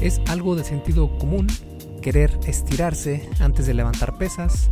[0.00, 1.46] Es algo de sentido común
[2.02, 4.70] querer estirarse antes de levantar pesas,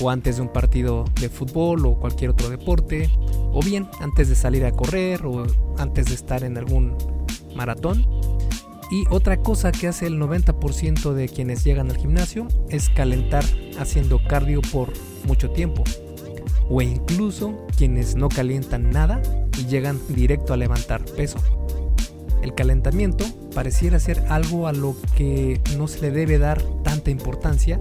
[0.00, 3.10] o antes de un partido de fútbol o cualquier otro deporte,
[3.52, 5.46] o bien antes de salir a correr o
[5.78, 6.96] antes de estar en algún
[7.54, 8.06] maratón.
[8.90, 13.44] Y otra cosa que hace el 90% de quienes llegan al gimnasio es calentar
[13.78, 14.92] haciendo cardio por
[15.26, 15.84] mucho tiempo.
[16.68, 19.22] O incluso quienes no calientan nada
[19.58, 21.38] y llegan directo a levantar peso.
[22.44, 23.24] El calentamiento
[23.54, 27.80] pareciera ser algo a lo que no se le debe dar tanta importancia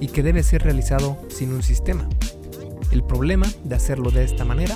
[0.00, 2.08] y que debe ser realizado sin un sistema.
[2.90, 4.74] El problema de hacerlo de esta manera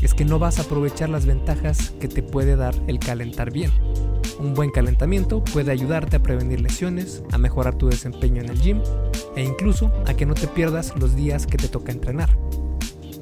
[0.00, 3.72] es que no vas a aprovechar las ventajas que te puede dar el calentar bien.
[4.38, 8.80] Un buen calentamiento puede ayudarte a prevenir lesiones, a mejorar tu desempeño en el gym
[9.34, 12.30] e incluso a que no te pierdas los días que te toca entrenar.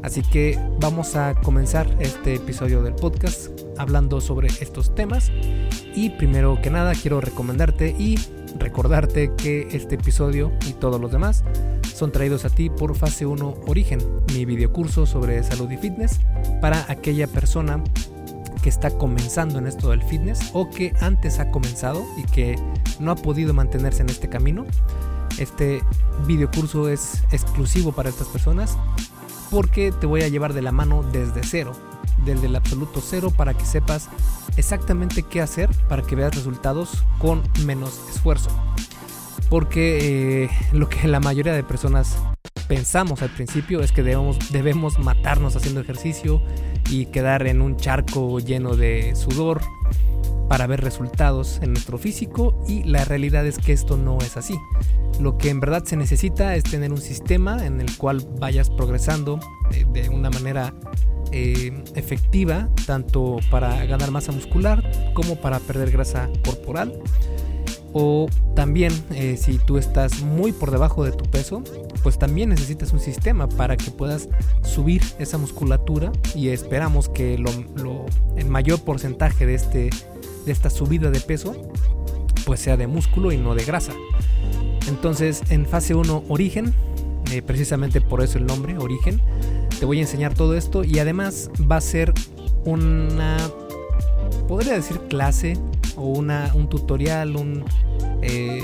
[0.03, 5.31] Así que vamos a comenzar este episodio del podcast hablando sobre estos temas
[5.95, 8.19] y primero que nada quiero recomendarte y
[8.59, 11.45] recordarte que este episodio y todos los demás
[11.95, 14.01] son traídos a ti por Fase 1 Origen,
[14.33, 16.21] mi videocurso sobre salud y fitness
[16.61, 17.83] para aquella persona
[18.63, 22.57] que está comenzando en esto del fitness o que antes ha comenzado y que
[22.99, 24.67] no ha podido mantenerse en este camino.
[25.39, 25.83] Este
[26.27, 28.77] videocurso es exclusivo para estas personas
[29.51, 31.73] porque te voy a llevar de la mano desde cero,
[32.25, 34.09] desde el absoluto cero para que sepas
[34.57, 38.51] exactamente qué hacer para que veas resultados con menos esfuerzo.
[39.49, 42.19] Porque eh, lo que la mayoría de personas
[42.67, 46.43] pensamos al principio es que debemos, debemos matarnos haciendo ejercicio
[46.91, 49.61] y quedar en un charco lleno de sudor
[50.49, 54.59] para ver resultados en nuestro físico y la realidad es que esto no es así.
[55.21, 59.41] Lo que en verdad se necesita es tener un sistema en el cual vayas progresando
[59.71, 60.75] de, de una manera
[61.33, 67.01] eh, efectiva tanto para ganar masa muscular como para perder grasa corporal.
[67.93, 71.65] O también eh, si tú estás muy por debajo de tu peso,
[72.03, 74.29] pues también necesitas un sistema para que puedas
[74.63, 79.91] subir esa musculatura y esperamos que el mayor porcentaje de, este,
[80.47, 81.55] de esta subida de peso
[82.47, 83.93] pues sea de músculo y no de grasa.
[84.89, 86.73] Entonces en fase 1 origen,
[87.33, 89.21] eh, precisamente por eso el nombre, origen,
[89.79, 92.15] te voy a enseñar todo esto y además va a ser
[92.65, 93.37] una,
[94.49, 95.59] podría decir clase
[95.97, 97.65] o una, un tutorial, un,
[98.23, 98.63] eh,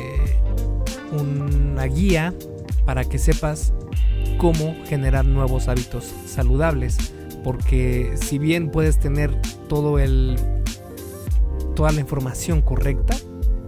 [1.12, 2.32] una guía
[2.86, 3.72] para que sepas
[4.38, 6.96] cómo generar nuevos hábitos saludables.
[7.42, 9.36] Porque si bien puedes tener
[9.68, 10.36] todo el,
[11.74, 13.16] toda la información correcta,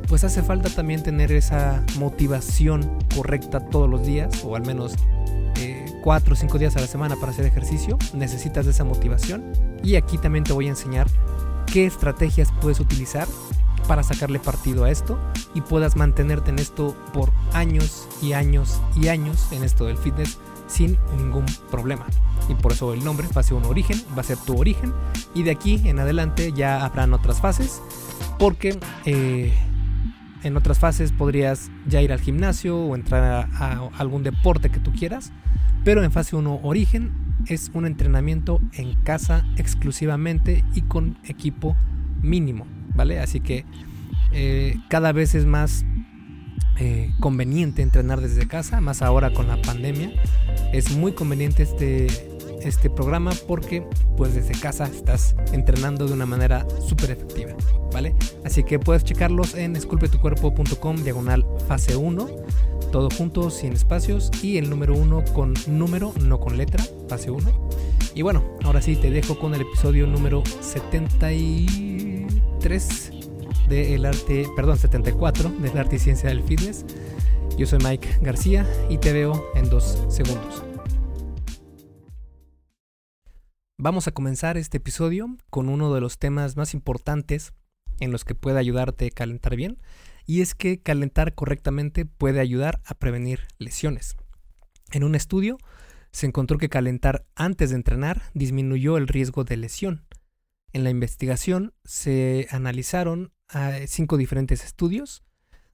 [0.09, 4.95] pues hace falta también tener esa motivación correcta todos los días, o al menos
[6.03, 9.43] 4 o 5 días a la semana para hacer ejercicio, necesitas de esa motivación.
[9.83, 11.07] Y aquí también te voy a enseñar
[11.73, 13.27] qué estrategias puedes utilizar
[13.89, 15.19] para sacarle partido a esto
[15.55, 20.39] y puedas mantenerte en esto por años y años y años en esto del fitness
[20.75, 22.07] sin ningún problema.
[22.49, 24.93] Y por eso el nombre, fase 1 origen, va a ser tu origen.
[25.35, 27.81] Y de aquí en adelante ya habrán otras fases.
[28.39, 29.53] Porque eh,
[30.43, 34.93] en otras fases podrías ya ir al gimnasio o entrar a algún deporte que tú
[34.93, 35.33] quieras.
[35.85, 37.13] Pero en fase 1 origen
[37.47, 41.77] es un entrenamiento en casa exclusivamente y con equipo
[42.23, 43.21] mínimo, ¿vale?
[43.21, 43.65] Así que
[44.33, 45.85] eh, cada vez es más
[46.79, 50.13] eh, conveniente entrenar desde casa, más ahora con la pandemia.
[50.73, 52.07] Es muy conveniente este,
[52.63, 53.87] este programa porque
[54.17, 57.53] pues desde casa estás entrenando de una manera súper efectiva,
[57.93, 58.15] ¿vale?
[58.45, 62.45] Así que puedes checarlos en esculpetucuerpo.com diagonal fase 1
[62.95, 67.69] todo junto, sin espacios y el número uno con número, no con letra, fase 1.
[68.15, 73.14] Y bueno, ahora sí te dejo con el episodio número 73
[73.69, 76.85] del arte, perdón, 74 del arte y ciencia del fitness.
[77.57, 80.65] Yo soy Mike García y te veo en dos segundos.
[83.79, 87.53] Vamos a comenzar este episodio con uno de los temas más importantes
[88.01, 89.79] en los que puede ayudarte a calentar bien
[90.27, 94.17] y es que calentar correctamente puede ayudar a prevenir lesiones.
[94.93, 95.59] En un estudio
[96.13, 100.07] se encontró que calentar antes de entrenar disminuyó el riesgo de lesión.
[100.73, 103.34] En la investigación se analizaron
[103.87, 105.23] cinco diferentes estudios,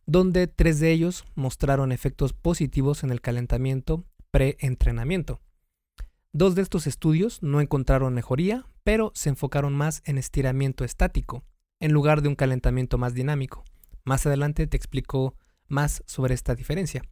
[0.06, 5.40] donde tres de ellos mostraron efectos positivos en el calentamiento pre-entrenamiento.
[6.32, 11.44] Dos de estos estudios no encontraron mejoría, pero se enfocaron más en estiramiento estático,
[11.80, 13.64] en lugar de un calentamiento más dinámico.
[14.04, 15.34] Más adelante te explico
[15.68, 17.02] más sobre esta diferencia.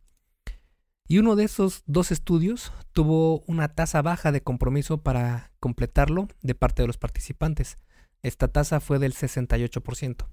[1.06, 6.54] Y uno de esos dos estudios tuvo una tasa baja de compromiso para completarlo de
[6.54, 7.78] parte de los participantes.
[8.22, 10.26] Esta tasa fue del 68%.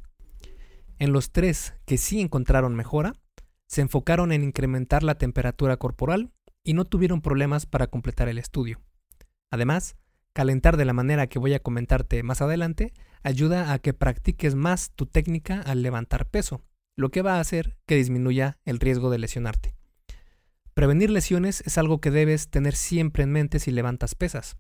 [0.97, 3.13] En los tres que sí encontraron mejora,
[3.67, 6.31] se enfocaron en incrementar la temperatura corporal
[6.63, 8.79] y no tuvieron problemas para completar el estudio.
[9.51, 9.97] Además,
[10.33, 12.93] calentar de la manera que voy a comentarte más adelante
[13.23, 16.61] ayuda a que practiques más tu técnica al levantar peso,
[16.95, 19.75] lo que va a hacer que disminuya el riesgo de lesionarte.
[20.73, 24.57] Prevenir lesiones es algo que debes tener siempre en mente si levantas pesas.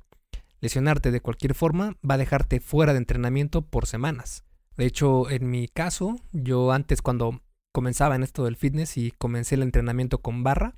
[0.61, 4.43] Lesionarte de cualquier forma va a dejarte fuera de entrenamiento por semanas.
[4.77, 7.41] De hecho, en mi caso, yo antes cuando
[7.71, 10.75] comenzaba en esto del fitness y comencé el entrenamiento con barra,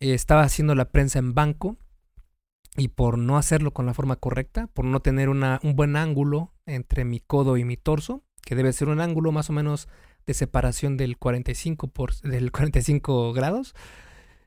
[0.00, 1.76] estaba haciendo la prensa en banco
[2.76, 7.04] y por no hacerlo con la forma correcta, por no tener un buen ángulo entre
[7.04, 9.88] mi codo y mi torso, que debe ser un ángulo más o menos
[10.26, 13.74] de separación del 45, por, del 45 grados,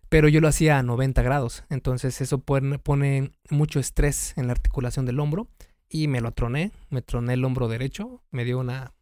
[0.10, 4.54] pero yo lo hacía a 90 grados, entonces eso pone, pone mucho estrés en la
[4.54, 5.48] articulación del hombro
[5.90, 8.94] y me lo troné, me troné el hombro derecho, me dio una,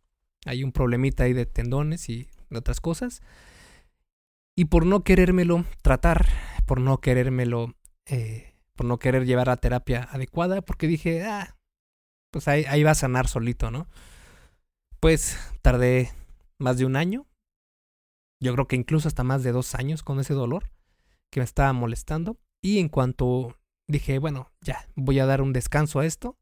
[0.46, 3.22] hay un problemita ahí de tendones y de otras cosas.
[4.56, 6.28] Y por no querérmelo tratar,
[6.66, 11.58] por no querérmelo, eh, por no querer llevar la terapia adecuada, porque dije, ah,
[12.32, 13.88] pues ahí, ahí va a sanar solito, ¿no?
[15.00, 16.12] Pues tardé
[16.58, 17.28] más de un año,
[18.42, 20.72] yo creo que incluso hasta más de dos años con ese dolor
[21.32, 22.38] que me estaba molestando.
[22.62, 26.38] Y en cuanto dije, bueno, ya, voy a dar un descanso a esto,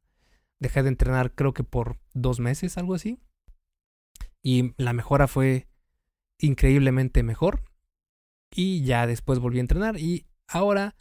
[0.59, 3.19] dejé de entrenar creo que por dos meses, algo así.
[4.41, 5.67] Y la mejora fue
[6.39, 7.63] increíblemente mejor.
[8.51, 9.99] Y ya después volví a entrenar.
[9.99, 10.95] Y ahora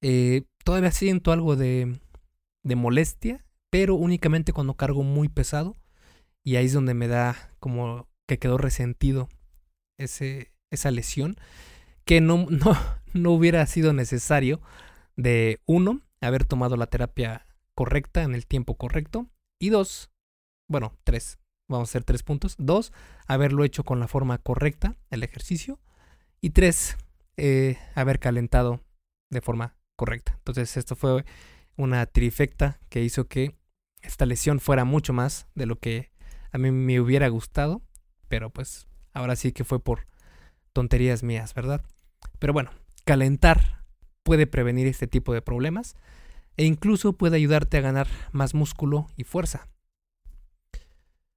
[0.00, 2.00] eh, todavía siento algo de,
[2.62, 5.76] de molestia, pero únicamente cuando cargo muy pesado.
[6.42, 9.28] Y ahí es donde me da como que quedó resentido
[9.98, 11.36] ese, esa lesión.
[12.04, 12.76] Que no, no,
[13.12, 14.60] no hubiera sido necesario
[15.16, 19.28] de uno, haber tomado la terapia correcta en el tiempo correcto.
[19.60, 20.10] Y dos,
[20.68, 21.38] bueno, tres,
[21.68, 22.56] vamos a hacer tres puntos.
[22.58, 22.92] Dos,
[23.26, 25.80] haberlo hecho con la forma correcta, el ejercicio.
[26.40, 26.96] Y tres,
[27.36, 28.80] eh, haber calentado
[29.30, 30.34] de forma correcta.
[30.38, 31.24] Entonces esto fue
[31.76, 33.56] una trifecta que hizo que
[34.02, 36.12] esta lesión fuera mucho más de lo que
[36.52, 37.82] a mí me hubiera gustado.
[38.28, 40.06] Pero pues ahora sí que fue por
[40.72, 41.84] tonterías mías, ¿verdad?
[42.38, 42.70] Pero bueno,
[43.04, 43.84] calentar
[44.22, 45.96] puede prevenir este tipo de problemas
[46.56, 49.68] e incluso puede ayudarte a ganar más músculo y fuerza.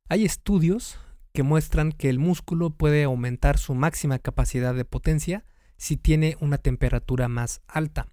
[0.09, 0.97] Hay estudios
[1.33, 5.45] que muestran que el músculo puede aumentar su máxima capacidad de potencia
[5.77, 8.07] si tiene una temperatura más alta.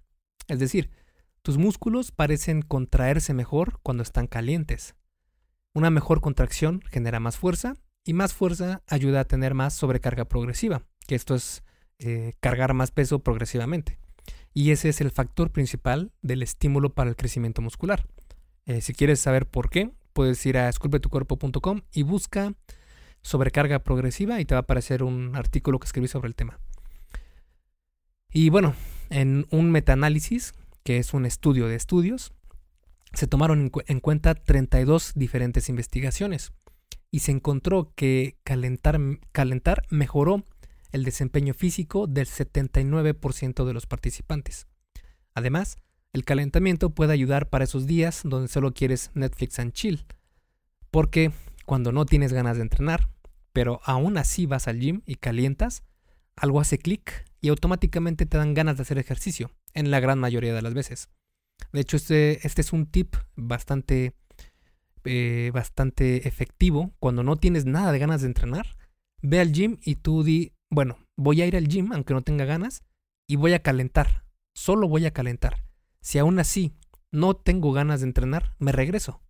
[0.47, 0.91] Es decir,
[1.41, 4.95] tus músculos parecen contraerse mejor cuando están calientes.
[5.73, 10.83] Una mejor contracción genera más fuerza y más fuerza ayuda a tener más sobrecarga progresiva,
[11.07, 11.63] que esto es
[11.99, 13.99] eh, cargar más peso progresivamente.
[14.55, 18.07] Y ese es el factor principal del estímulo para el crecimiento muscular.
[18.65, 22.53] Eh, si quieres saber por qué, puedes ir a esculpetucuerpo.com y busca
[23.21, 26.57] sobrecarga progresiva y te va a aparecer un artículo que escribí sobre el tema.
[28.31, 28.75] Y bueno,
[29.09, 30.53] en un metaanálisis,
[30.83, 32.31] que es un estudio de estudios,
[33.13, 36.53] se tomaron en, cuenta 32 diferentes investigaciones
[37.11, 38.99] y se encontró que calentar,
[39.33, 40.45] calentar mejoró
[40.95, 44.67] el desempeño físico del 79% de los participantes.
[45.33, 45.77] Además,
[46.13, 50.05] el calentamiento puede ayudar para esos días donde solo quieres Netflix and chill,
[50.91, 51.33] porque
[51.65, 53.09] cuando no tienes ganas de entrenar,
[53.51, 55.83] pero aún así vas al gym y calientas,
[56.37, 60.53] algo hace clic y automáticamente te dan ganas de hacer ejercicio, en la gran mayoría
[60.53, 61.09] de las veces.
[61.73, 64.15] De hecho, este, este es un tip bastante,
[65.03, 66.93] eh, bastante efectivo.
[66.99, 68.77] Cuando no tienes nada de ganas de entrenar,
[69.21, 72.45] ve al gym y tú di, bueno, voy a ir al gym aunque no tenga
[72.45, 72.83] ganas
[73.27, 74.25] y voy a calentar.
[74.55, 75.63] Solo voy a calentar.
[76.01, 76.75] Si aún así
[77.11, 79.21] no tengo ganas de entrenar, me regreso.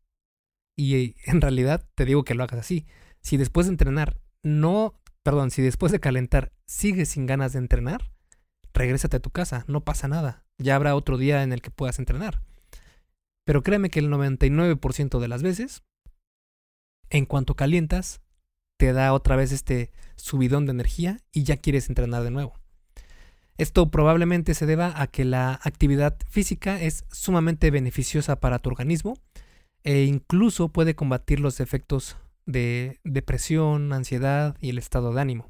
[0.77, 2.85] Y en realidad te digo que lo hagas así.
[3.21, 8.11] Si después de entrenar no, perdón, si después de calentar sigues sin ganas de entrenar,
[8.73, 10.45] regrésate a tu casa, no pasa nada.
[10.59, 12.43] Ya habrá otro día en el que puedas entrenar.
[13.43, 15.83] Pero créeme que el 99% de las veces,
[17.09, 18.21] en cuanto calientas,
[18.77, 22.53] te da otra vez este subidón de energía y ya quieres entrenar de nuevo.
[23.57, 29.17] Esto probablemente se deba a que la actividad física es sumamente beneficiosa para tu organismo
[29.83, 35.49] e incluso puede combatir los efectos de depresión, ansiedad y el estado de ánimo.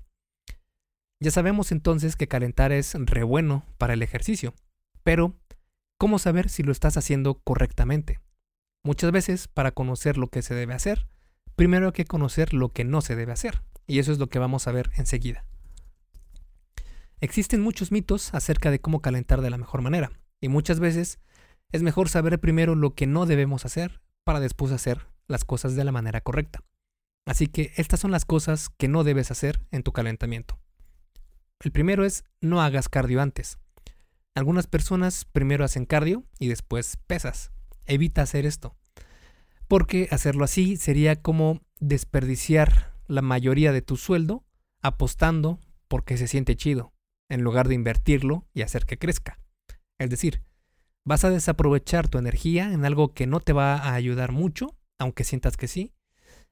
[1.19, 4.53] Ya sabemos entonces que calentar es re bueno para el ejercicio,
[5.03, 5.33] pero
[5.97, 8.19] ¿cómo saber si lo estás haciendo correctamente?
[8.83, 11.07] Muchas veces, para conocer lo que se debe hacer,
[11.55, 14.39] primero hay que conocer lo que no se debe hacer, y eso es lo que
[14.39, 15.45] vamos a ver enseguida.
[17.21, 21.19] Existen muchos mitos acerca de cómo calentar de la mejor manera, y muchas veces
[21.71, 25.83] es mejor saber primero lo que no debemos hacer para después hacer las cosas de
[25.83, 26.63] la manera correcta.
[27.25, 30.59] Así que estas son las cosas que no debes hacer en tu calentamiento.
[31.61, 33.57] El primero es no hagas cardio antes.
[34.35, 37.51] Algunas personas primero hacen cardio y después pesas.
[37.85, 38.75] Evita hacer esto.
[39.67, 44.45] Porque hacerlo así sería como desperdiciar la mayoría de tu sueldo
[44.81, 46.93] apostando porque se siente chido,
[47.29, 49.39] en lugar de invertirlo y hacer que crezca.
[49.99, 50.43] Es decir,
[51.05, 55.23] vas a desaprovechar tu energía en algo que no te va a ayudar mucho, aunque
[55.23, 55.93] sientas que sí,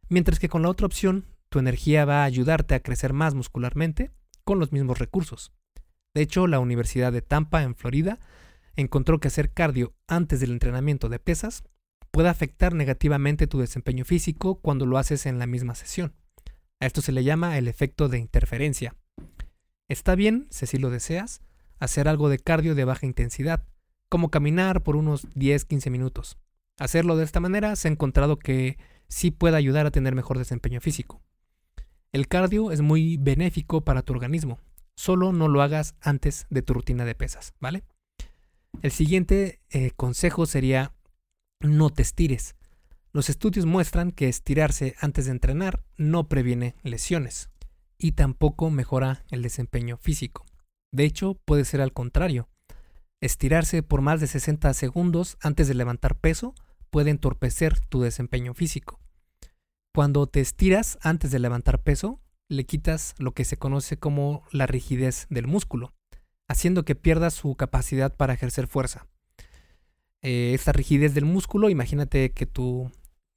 [0.10, 4.12] mientras que con la otra opción, tu energía va a ayudarte a crecer más muscularmente
[4.43, 5.53] con los mismos recursos.
[6.15, 8.20] De hecho, la Universidad de Tampa, en Florida,
[8.75, 11.63] encontró que hacer cardio antes del entrenamiento de pesas
[12.13, 16.13] puede afectar negativamente tu desempeño físico cuando lo haces en la misma sesión.
[16.79, 18.96] A esto se le llama el efecto de interferencia.
[19.89, 21.41] Está bien, si lo deseas,
[21.79, 23.65] hacer algo de cardio de baja intensidad,
[24.10, 26.38] como caminar por unos 10-15 minutos.
[26.77, 28.77] Hacerlo de esta manera se ha encontrado que
[29.08, 31.20] sí puede ayudar a tener mejor desempeño físico.
[32.12, 34.60] El cardio es muy benéfico para tu organismo,
[34.96, 37.84] solo no lo hagas antes de tu rutina de pesas, ¿vale?
[38.84, 40.93] El siguiente eh, consejo sería
[41.63, 42.55] no te estires.
[43.12, 47.50] Los estudios muestran que estirarse antes de entrenar no previene lesiones
[47.98, 50.46] y tampoco mejora el desempeño físico.
[50.91, 52.50] De hecho, puede ser al contrario.
[53.22, 56.53] Estirarse por más de 60 segundos antes de levantar peso
[56.89, 59.00] puede entorpecer tu desempeño físico.
[59.93, 64.67] Cuando te estiras antes de levantar peso, le quitas lo que se conoce como la
[64.67, 65.93] rigidez del músculo,
[66.48, 69.08] haciendo que pierda su capacidad para ejercer fuerza.
[70.24, 72.89] Eh, esta rigidez del músculo, imagínate que tu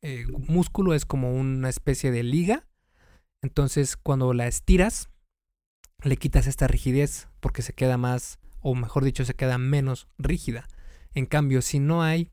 [0.02, 2.68] eh, músculo es como una especie de liga,
[3.42, 5.10] entonces cuando la estiras,
[6.04, 10.68] le quitas esta rigidez porque se queda más, o mejor dicho, se queda menos rígida.
[11.12, 12.30] En cambio, si no hay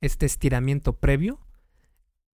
[0.00, 1.38] este estiramiento previo,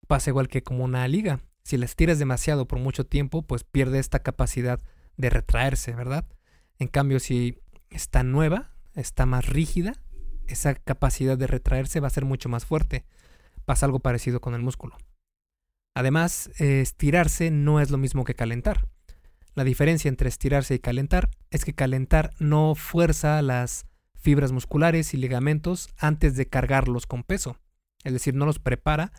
[0.08, 1.42] pasa igual que como una liga.
[1.64, 4.84] Si la estiras demasiado por mucho tiempo, pues pierde esta capacidad
[5.18, 6.28] de retraerse, ¿verdad?
[6.78, 7.58] En cambio, si
[7.90, 10.05] está nueva, está más rígida,
[10.48, 13.06] esa capacidad de retraerse va a ser mucho más fuerte.
[13.66, 14.98] Pasa algo parecido con el músculo.
[15.96, 18.88] Además, estirarse no es lo mismo que calentar.
[19.56, 25.18] La diferencia entre estirarse y calentar es que calentar no fuerza las fibras musculares y
[25.18, 27.58] ligamentos antes de cargarlos con peso.
[28.04, 29.14] Es decir, no los prepara,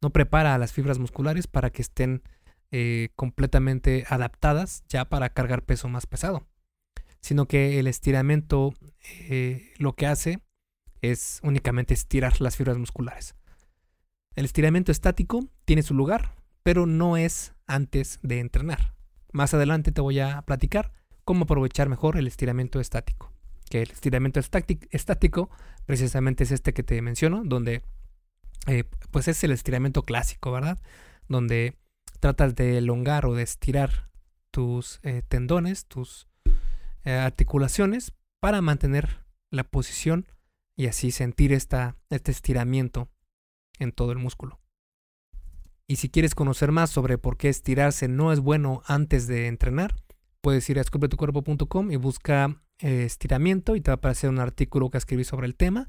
[0.00, 2.22] no prepara a las fibras musculares para que estén
[2.70, 6.46] eh, completamente adaptadas ya para cargar peso más pesado.
[7.20, 8.72] Sino que el estiramiento
[9.02, 10.38] eh, lo que hace
[11.02, 13.34] es únicamente estirar las fibras musculares.
[14.34, 18.94] El estiramiento estático tiene su lugar, pero no es antes de entrenar.
[19.32, 20.92] Más adelante te voy a platicar
[21.24, 23.32] cómo aprovechar mejor el estiramiento estático.
[23.68, 25.50] Que el estiramiento estático
[25.86, 27.82] precisamente es este que te menciono, donde
[28.66, 30.80] eh, pues es el estiramiento clásico, ¿verdad?
[31.28, 31.78] Donde
[32.18, 34.10] tratas de elongar o de estirar
[34.50, 36.28] tus eh, tendones, tus
[37.04, 40.26] eh, articulaciones para mantener la posición
[40.80, 43.10] y así sentir este estiramiento
[43.78, 44.62] en todo el músculo.
[45.86, 49.94] Y si quieres conocer más sobre por qué estirarse no es bueno antes de entrenar,
[50.40, 54.88] puedes ir a esculpetucuerpo.com y busca eh, estiramiento y te va a aparecer un artículo
[54.88, 55.86] que escribí sobre el tema.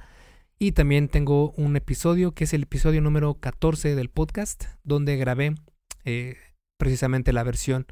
[0.60, 5.56] Y también tengo un episodio que es el episodio número 14 del podcast, donde grabé
[6.04, 6.36] eh,
[6.76, 7.86] precisamente la versión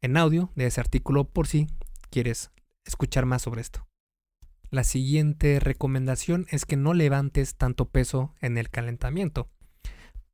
[0.00, 1.66] en audio de ese artículo por si
[2.08, 2.50] quieres
[2.86, 3.89] escuchar más sobre esto.
[4.70, 9.50] La siguiente recomendación es que no levantes tanto peso en el calentamiento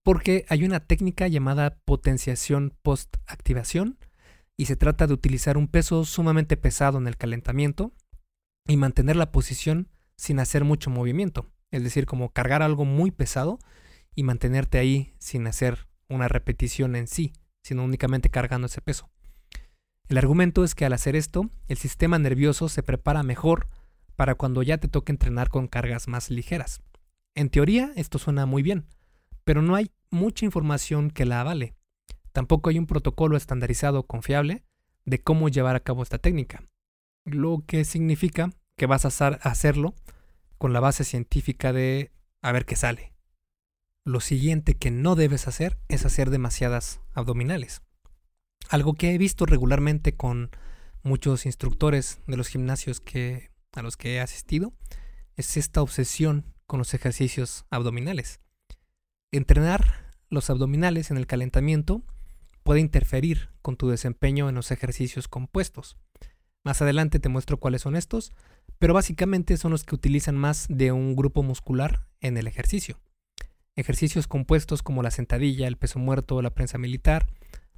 [0.07, 3.99] porque hay una técnica llamada potenciación post-activación
[4.57, 7.93] y se trata de utilizar un peso sumamente pesado en el calentamiento
[8.69, 13.59] y mantener la posición sin hacer mucho movimiento, es decir, como cargar algo muy pesado
[14.15, 17.33] y mantenerte ahí sin hacer una repetición en sí,
[17.65, 19.11] sino únicamente cargando ese peso.
[20.09, 23.67] El argumento es que al hacer esto, el sistema nervioso se prepara mejor
[24.17, 26.83] para cuando ya te toque entrenar con cargas más ligeras.
[27.35, 28.87] En teoría, esto suena muy bien,
[29.45, 31.75] pero no hay mucha información que la avale.
[32.33, 34.65] Tampoco hay un protocolo estandarizado confiable
[35.05, 36.65] de cómo llevar a cabo esta técnica,
[37.25, 39.95] lo que significa que vas a hacerlo
[40.59, 43.13] con la base científica de a ver qué sale.
[44.05, 47.83] Lo siguiente que no debes hacer es hacer demasiadas abdominales.
[48.69, 50.51] Algo que he visto regularmente con
[51.03, 54.73] muchos instructores de los gimnasios que, a los que he asistido
[55.37, 58.41] es esta obsesión con los ejercicios abdominales.
[59.33, 62.03] Entrenar los abdominales en el calentamiento
[62.63, 65.97] puede interferir con tu desempeño en los ejercicios compuestos.
[66.65, 68.33] Más adelante te muestro cuáles son estos,
[68.79, 72.99] pero básicamente son los que utilizan más de un grupo muscular en el ejercicio.
[73.77, 77.27] Ejercicios compuestos como la sentadilla, el peso muerto, la prensa militar,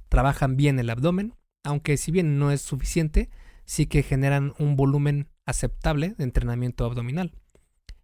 [0.07, 3.29] trabajan bien el abdomen, aunque si bien no es suficiente,
[3.65, 7.33] sí que generan un volumen aceptable de entrenamiento abdominal.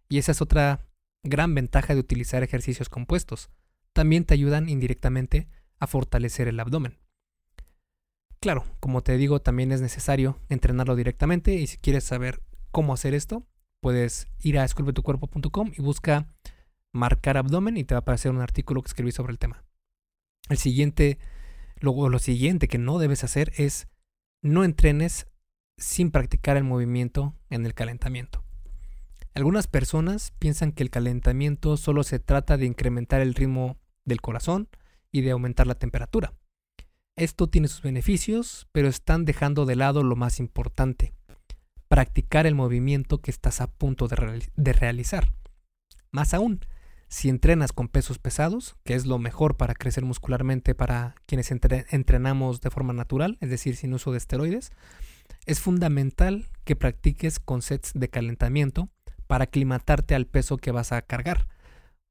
[0.08, 0.86] Y esa es otra
[1.22, 3.50] gran ventaja de utilizar ejercicios compuestos.
[3.92, 5.48] También te ayudan indirectamente
[5.78, 6.98] a fortalecer el abdomen.
[8.40, 13.14] Claro, como te digo, también es necesario entrenarlo directamente y si quieres saber cómo hacer
[13.14, 13.46] esto,
[13.80, 16.34] puedes ir a esculpetucuerpo.com y busca
[16.92, 19.64] marcar abdomen y te va a aparecer un artículo que escribí sobre el tema.
[20.48, 21.18] El siguiente,
[21.80, 23.88] luego lo siguiente que no debes hacer es
[24.42, 25.26] no entrenes
[25.78, 28.42] sin practicar el movimiento en el calentamiento.
[29.34, 34.68] Algunas personas piensan que el calentamiento solo se trata de incrementar el ritmo del corazón
[35.12, 36.32] y de aumentar la temperatura.
[37.16, 41.12] Esto tiene sus beneficios, pero están dejando de lado lo más importante,
[41.88, 45.32] practicar el movimiento que estás a punto de, realizar.
[46.10, 46.60] Más aún,
[47.08, 52.60] si entrenas con pesos pesados, que es lo mejor para crecer muscularmente para quienes entrenamos
[52.60, 54.72] de forma natural, es decir, sin uso de esteroides,
[55.46, 58.88] es fundamental que practiques con sets de calentamiento
[59.26, 61.46] para aclimatarte al peso que vas a cargar,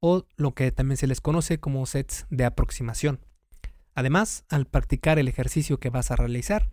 [0.00, 3.20] o lo que también se les conoce como sets de aproximación.
[3.94, 6.70] Además, al practicar el ejercicio que vas a realizar,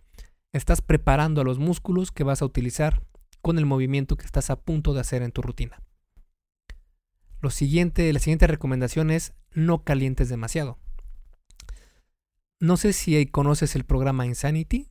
[0.52, 3.02] estás preparando a los músculos que vas a utilizar
[3.40, 5.82] con el movimiento que estás a punto de hacer en tu rutina.
[7.40, 10.78] Lo siguiente, la siguiente recomendación es no calientes demasiado.
[12.60, 14.88] No sé si conoces el programa Insanity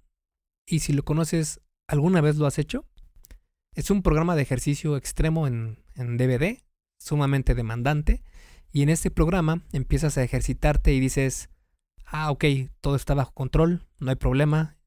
[0.66, 2.86] y si lo conoces, ¿alguna vez lo has hecho?
[3.74, 6.64] Es un programa de ejercicio extremo en, DVD,
[7.00, 8.24] sumamente demandante,
[8.72, 11.50] y en este programa empiezas a ejercitarte y dices,
[12.06, 12.46] ah, ok,
[12.82, 14.78] todo está bajo control, no hay problema,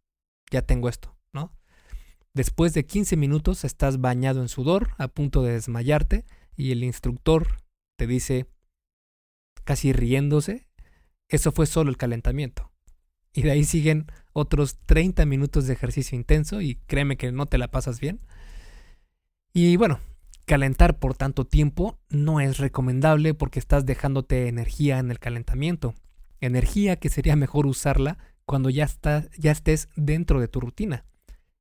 [0.50, 1.52] ya tengo esto, ¿no?
[2.32, 6.24] Después de 15 minutos estás bañado en sudor, a punto de desmayarte,
[6.56, 7.62] y el instructor
[7.96, 8.46] te dice,
[9.64, 10.68] casi riéndose,
[11.28, 12.72] eso fue solo el calentamiento.
[13.36, 17.58] Y de ahí siguen otros 30 minutos de ejercicio intenso y créeme que no te
[17.58, 18.18] la pasas bien.
[19.52, 20.00] Y bueno,
[20.46, 25.94] calentar por tanto tiempo no es recomendable porque estás dejándote energía en el calentamiento
[26.40, 31.04] energía que sería mejor usarla cuando ya, está, ya estés dentro de tu rutina,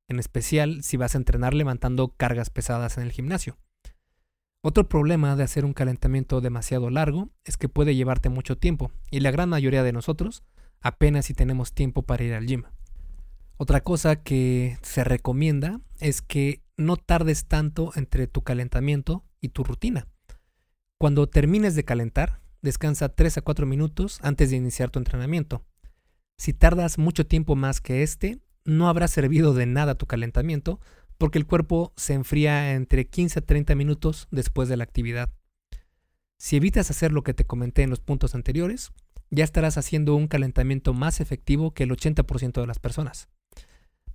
[0.08, 3.56] en especial si vas a entrenar levantando cargas pesadas en el gimnasio.
[4.62, 9.20] Otro problema de hacer un calentamiento demasiado largo es que puede llevarte mucho tiempo y
[9.20, 10.42] la gran mayoría de nosotros
[10.86, 12.64] apenas si tenemos tiempo para ir al gym.
[13.56, 19.64] Otra cosa que se recomienda es que no tardes tanto entre tu calentamiento y tu
[19.64, 20.06] rutina.
[20.98, 25.64] Cuando termines de calentar, descansa 3 a 4 minutos antes de iniciar tu entrenamiento.
[26.38, 30.80] Si tardas mucho tiempo más que este, no habrá servido de nada tu calentamiento
[31.18, 35.30] porque el cuerpo se enfría entre 15 a 30 minutos después de la actividad.
[36.38, 38.92] Si evitas hacer lo que te comenté en los puntos anteriores,
[39.30, 43.28] ya estarás haciendo un calentamiento más efectivo que el 80% de las personas.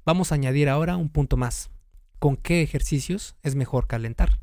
[0.05, 1.71] Vamos a añadir ahora un punto más.
[2.19, 4.39] ¿Con qué ejercicios es mejor calentar?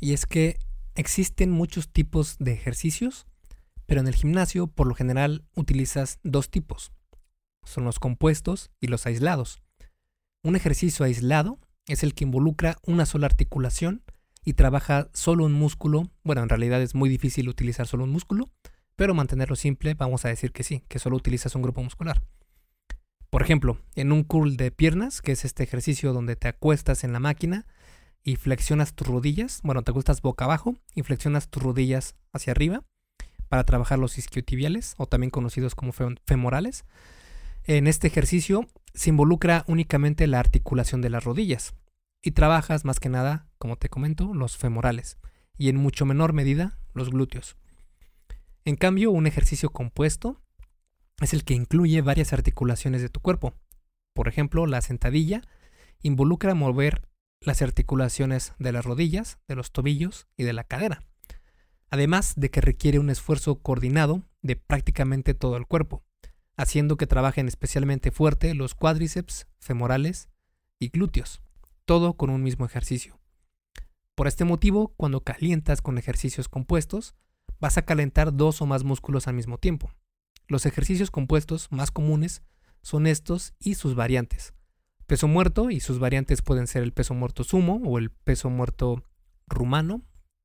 [0.00, 0.58] Y es que
[0.96, 3.26] Existen muchos tipos de ejercicios,
[3.84, 6.92] pero en el gimnasio por lo general utilizas dos tipos.
[7.64, 9.60] Son los compuestos y los aislados.
[10.44, 14.04] Un ejercicio aislado es el que involucra una sola articulación
[14.44, 16.12] y trabaja solo un músculo.
[16.22, 18.50] Bueno, en realidad es muy difícil utilizar solo un músculo,
[18.96, 22.22] pero mantenerlo simple vamos a decir que sí, que solo utilizas un grupo muscular.
[23.30, 27.12] Por ejemplo, en un curl de piernas, que es este ejercicio donde te acuestas en
[27.12, 27.66] la máquina
[28.22, 32.84] y flexionas tus rodillas, bueno, te acuestas boca abajo y flexionas tus rodillas hacia arriba
[33.48, 36.84] para trabajar los isquiotibiales o también conocidos como femorales.
[37.64, 41.74] En este ejercicio se involucra únicamente la articulación de las rodillas
[42.22, 45.18] y trabajas más que nada, como te comento, los femorales
[45.58, 47.56] y en mucho menor medida los glúteos.
[48.66, 50.40] En cambio, un ejercicio compuesto
[51.20, 53.52] es el que incluye varias articulaciones de tu cuerpo.
[54.14, 55.42] Por ejemplo, la sentadilla
[56.00, 57.06] involucra mover
[57.40, 61.04] las articulaciones de las rodillas, de los tobillos y de la cadera.
[61.90, 66.02] Además de que requiere un esfuerzo coordinado de prácticamente todo el cuerpo,
[66.56, 70.30] haciendo que trabajen especialmente fuerte los cuádriceps, femorales
[70.78, 71.42] y glúteos,
[71.84, 73.20] todo con un mismo ejercicio.
[74.14, 77.14] Por este motivo, cuando calientas con ejercicios compuestos,
[77.64, 79.90] vas a calentar dos o más músculos al mismo tiempo.
[80.48, 82.42] Los ejercicios compuestos más comunes
[82.82, 84.52] son estos y sus variantes,
[85.06, 89.02] peso muerto y sus variantes pueden ser el peso muerto sumo o el peso muerto
[89.46, 90.02] rumano,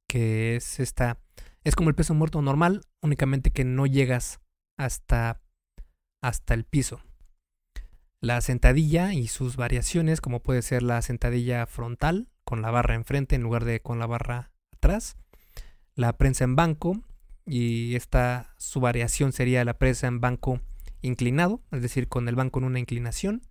[0.07, 1.19] que es esta
[1.65, 4.39] es como el peso muerto normal, únicamente que no llegas
[4.77, 5.41] hasta
[6.23, 7.01] hasta el piso.
[8.21, 13.35] La sentadilla y sus variaciones, como puede ser la sentadilla frontal con la barra enfrente
[13.35, 15.17] en lugar de con la barra atrás,
[15.95, 17.03] la prensa en banco
[17.49, 20.61] y esta su variación sería la prensa en banco
[21.01, 23.41] inclinado, es decir, con el banco en una inclinación,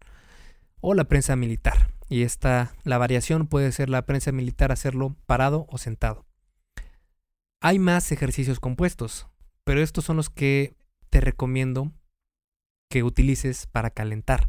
[0.80, 1.92] o la prensa militar.
[2.08, 6.24] Y esta, la variación puede ser la prensa militar hacerlo parado o sentado.
[7.60, 9.26] Hay más ejercicios compuestos,
[9.64, 10.76] pero estos son los que
[11.10, 11.92] te recomiendo
[12.88, 14.48] que utilices para calentar.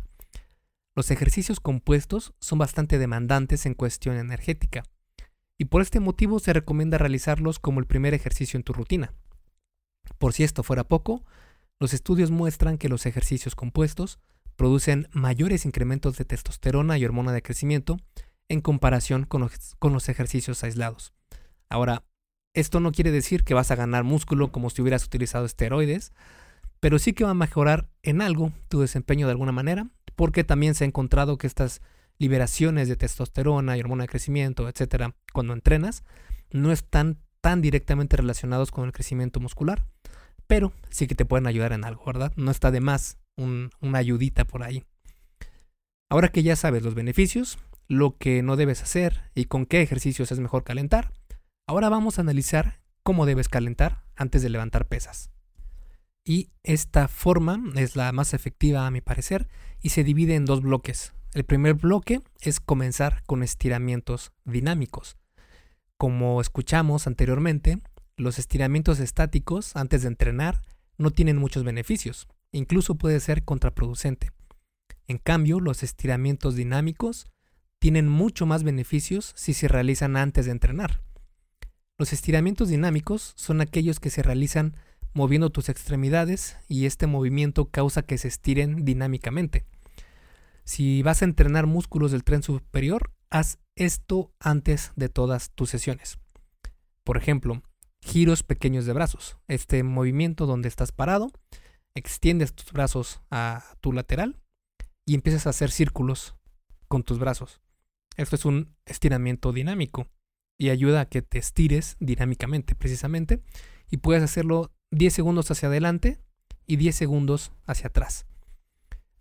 [0.96, 4.84] Los ejercicios compuestos son bastante demandantes en cuestión energética,
[5.58, 9.12] y por este motivo se recomienda realizarlos como el primer ejercicio en tu rutina.
[10.20, 11.26] Por si esto fuera poco,
[11.80, 14.20] los estudios muestran que los ejercicios compuestos
[14.58, 17.98] producen mayores incrementos de testosterona y hormona de crecimiento
[18.50, 19.50] en comparación con
[19.94, 21.14] los, ejercicios aislados.
[21.70, 22.04] Ahora,
[22.54, 26.12] esto no quiere decir que vas a ganar músculo como si hubieras utilizado esteroides,
[26.82, 30.76] pero sí que va a mejorar en algo tu desempeño de alguna manera, porque también
[30.76, 31.82] se ha encontrado que estas
[32.18, 36.04] liberaciones de testosterona y hormona de crecimiento, etcétera, cuando entrenas,
[36.52, 39.86] no están tan directamente relacionados con el crecimiento muscular,
[40.50, 42.34] pero sí que te pueden ayudar en algo, ¿verdad?
[42.36, 44.84] No está de más una ayudita por ahí.
[46.10, 50.32] Ahora que ya sabes los beneficios, lo que no debes hacer y con qué ejercicios
[50.32, 51.14] es mejor calentar,
[51.68, 55.30] ahora vamos a analizar cómo debes calentar antes de levantar pesas.
[56.26, 59.48] Y esta forma es la más efectiva a mi parecer
[59.84, 61.14] y se divide en dos bloques.
[61.36, 65.16] El primer bloque es comenzar con estiramientos dinámicos.
[65.96, 67.82] Como escuchamos anteriormente,
[68.20, 70.62] los estiramientos estáticos antes de entrenar
[70.98, 74.32] no tienen muchos beneficios incluso puede ser contraproducente.
[75.08, 77.28] En cambio, los estiramientos dinámicos
[77.80, 81.02] tienen mucho más beneficios si se realizan antes de entrenar.
[81.98, 84.76] Los estiramientos dinámicos son aquellos que se realizan
[85.14, 89.66] moviendo tus extremidades y este movimiento causa que se estiren dinámicamente.
[90.64, 96.20] Si vas a entrenar músculos del tren superior, haz esto antes de todas tus sesiones.
[97.04, 97.64] Por ejemplo,
[98.10, 99.38] giros pequeños de brazos.
[99.48, 101.32] Este movimiento donde estás parado
[101.94, 104.40] extiendes tus brazos a tu lateral
[105.06, 106.36] y empiezas a hacer círculos
[106.88, 107.62] con tus brazos.
[108.18, 110.08] Esto es un estiramiento dinámico
[110.58, 113.44] y ayuda a que te estires dinámicamente precisamente
[113.92, 116.20] y puedes hacerlo 10 segundos hacia adelante
[116.66, 118.26] y 10 segundos hacia atrás.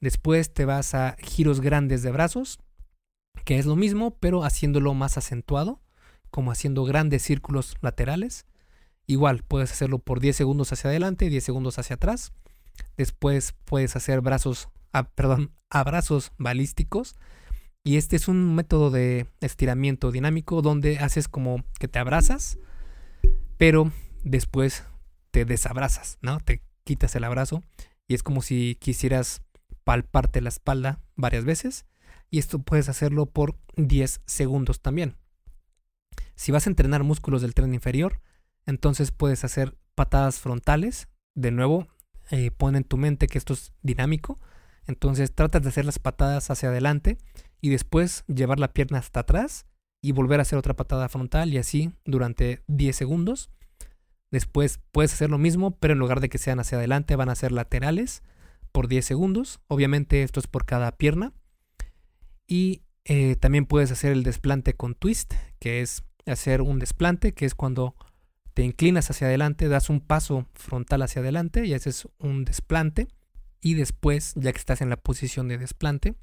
[0.00, 2.58] Después te vas a giros grandes de brazos,
[3.44, 5.82] que es lo mismo, pero haciéndolo más acentuado,
[6.30, 8.46] como haciendo grandes círculos laterales.
[9.08, 12.32] Igual puedes hacerlo por 10 segundos hacia adelante, y 10 segundos hacia atrás.
[12.98, 17.16] Después puedes hacer brazos, ah, perdón, abrazos balísticos.
[17.82, 22.58] Y este es un método de estiramiento dinámico donde haces como que te abrazas,
[23.56, 23.90] pero
[24.24, 24.84] después
[25.30, 26.38] te desabrazas, ¿no?
[26.40, 27.62] Te quitas el abrazo
[28.06, 29.40] y es como si quisieras
[29.84, 31.86] palparte la espalda varias veces.
[32.30, 35.16] Y esto puedes hacerlo por 10 segundos también.
[36.34, 38.20] Si vas a entrenar músculos del tren inferior,
[38.68, 41.88] entonces puedes hacer patadas frontales, de nuevo
[42.30, 44.38] eh, pon en tu mente que esto es dinámico.
[44.86, 47.16] Entonces tratas de hacer las patadas hacia adelante
[47.62, 49.66] y después llevar la pierna hasta atrás
[50.02, 53.50] y volver a hacer otra patada frontal y así durante 10 segundos.
[54.30, 57.36] Después puedes hacer lo mismo, pero en lugar de que sean hacia adelante van a
[57.36, 58.22] ser laterales
[58.70, 59.60] por 10 segundos.
[59.66, 61.32] Obviamente esto es por cada pierna.
[62.46, 67.46] Y eh, también puedes hacer el desplante con twist, que es hacer un desplante, que
[67.46, 67.94] es cuando
[68.58, 73.06] te inclinas hacia adelante, das un paso frontal hacia adelante y haces un desplante.
[73.60, 76.16] Y después, ya que estás en la posición de desplante,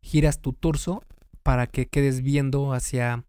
[0.00, 1.04] giras tu torso
[1.42, 3.26] para que quedes viendo hacia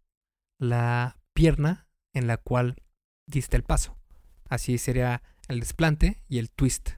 [0.59, 2.81] la pierna en la cual
[3.25, 3.97] diste el paso.
[4.47, 6.91] Así sería el desplante y el twist.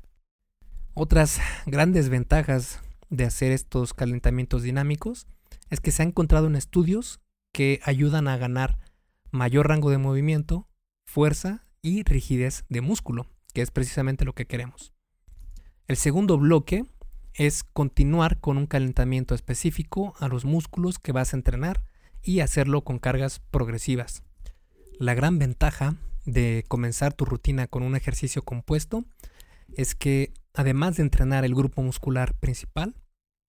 [0.94, 5.26] Otras grandes ventajas de hacer estos calentamientos dinámicos
[5.72, 8.78] es que se ha encontrado en estudios que ayudan a ganar
[9.32, 10.69] mayor rango de movimiento
[11.10, 14.94] fuerza y rigidez de músculo, que es precisamente lo que queremos.
[15.88, 16.86] El segundo bloque
[17.34, 21.82] es continuar con un calentamiento específico a los músculos que vas a entrenar
[22.22, 24.24] y hacerlo con cargas progresivas.
[25.00, 25.96] La gran ventaja
[26.26, 29.04] de comenzar tu rutina con un ejercicio compuesto
[29.76, 32.96] es que además de entrenar el grupo muscular principal,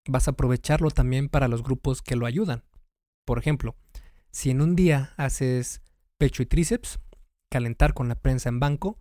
[0.09, 2.65] vas a aprovecharlo también para los grupos que lo ayudan.
[3.27, 3.77] Por ejemplo,
[4.31, 5.83] si en un día haces
[6.17, 7.01] pecho y tríceps,
[7.51, 8.99] calentar con la prensa en banco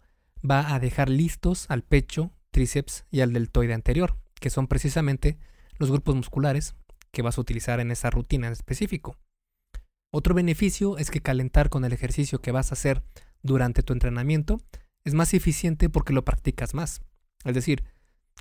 [0.49, 5.38] va a dejar listos al pecho, tríceps y al deltoide anterior, que son precisamente
[5.77, 6.75] los grupos musculares
[7.12, 9.17] que vas a utilizar en esa rutina en específico.
[10.12, 13.03] Otro beneficio es que calentar con el ejercicio que vas a hacer
[13.43, 14.62] durante tu entrenamiento
[15.05, 17.01] es más eficiente porque lo practicas más.
[17.45, 17.83] Es decir,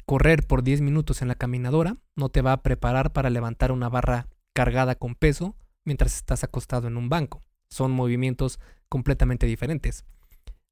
[0.07, 3.88] correr por 10 minutos en la caminadora no te va a preparar para levantar una
[3.88, 7.44] barra cargada con peso mientras estás acostado en un banco.
[7.71, 10.05] Son movimientos completamente diferentes.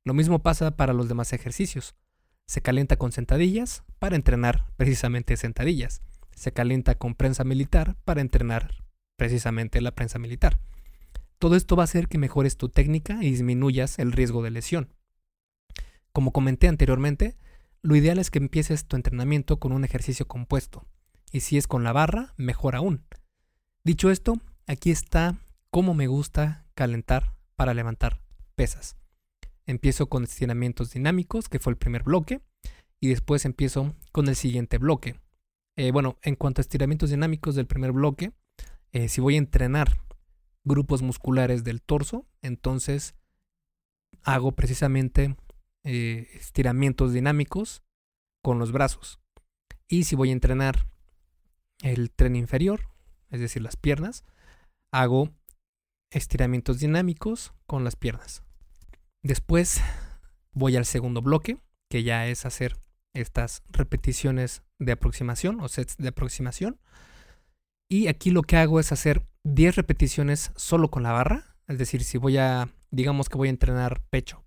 [0.05, 1.95] Lo mismo pasa para los demás ejercicios.
[2.47, 6.03] Se calienta con sentadillas para entrenar precisamente sentadillas.
[6.35, 8.85] Se calienta con prensa militar para entrenar
[9.17, 10.59] precisamente la prensa militar.
[11.39, 14.95] Todo esto va a hacer que mejores tu técnica y disminuyas el riesgo de lesión.
[16.13, 17.37] Como comenté anteriormente,
[17.83, 20.87] lo ideal es que empieces tu entrenamiento con un ejercicio compuesto,
[21.31, 23.05] y si es con la barra, mejor aún.
[23.85, 25.37] Dicho esto, aquí está
[25.71, 28.21] cómo me gusta calentar para levantar
[28.55, 28.97] pesas.
[29.67, 32.41] Empiezo con estiramientos dinámicos, que fue el primer bloque,
[33.01, 35.21] y después empiezo con el siguiente bloque.
[35.77, 38.33] Eh, bueno, en cuanto a estiramientos dinámicos del primer bloque,
[38.93, 39.99] eh, si voy a entrenar
[40.65, 43.15] grupos musculares del torso, entonces
[44.23, 45.37] hago precisamente
[45.85, 47.83] eh, estiramientos dinámicos
[48.43, 49.21] con los brazos.
[49.89, 50.89] Y si voy a entrenar
[51.83, 52.89] el tren inferior,
[53.31, 54.25] es decir, las piernas,
[54.91, 55.31] hago
[56.17, 58.43] estiramientos dinámicos con las piernas.
[59.23, 59.83] Después
[60.53, 61.59] voy al segundo bloque,
[61.91, 62.77] que ya es hacer
[63.13, 66.81] estas repeticiones de aproximación o sets de aproximación.
[67.89, 71.57] Y aquí lo que hago es hacer 10 repeticiones solo con la barra.
[71.69, 74.45] Es decir, si voy a, digamos que voy a entrenar pecho.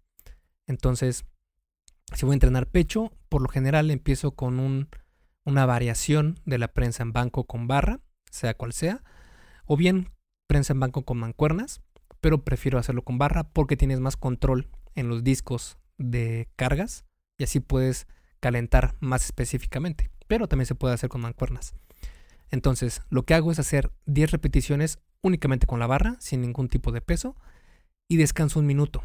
[0.67, 1.25] Entonces,
[2.15, 4.89] si voy a entrenar pecho, por lo general empiezo con un,
[5.45, 8.01] una variación de la prensa en banco con barra,
[8.31, 9.03] sea cual sea.
[9.65, 10.09] O bien
[10.49, 11.81] prensa en banco con mancuernas,
[12.21, 17.05] pero prefiero hacerlo con barra porque tienes más control en los discos de cargas
[17.37, 18.07] y así puedes
[18.39, 20.09] calentar más específicamente.
[20.27, 21.75] Pero también se puede hacer con mancuernas.
[22.49, 26.91] Entonces, lo que hago es hacer 10 repeticiones únicamente con la barra, sin ningún tipo
[26.91, 27.35] de peso,
[28.07, 29.03] y descanso un minuto.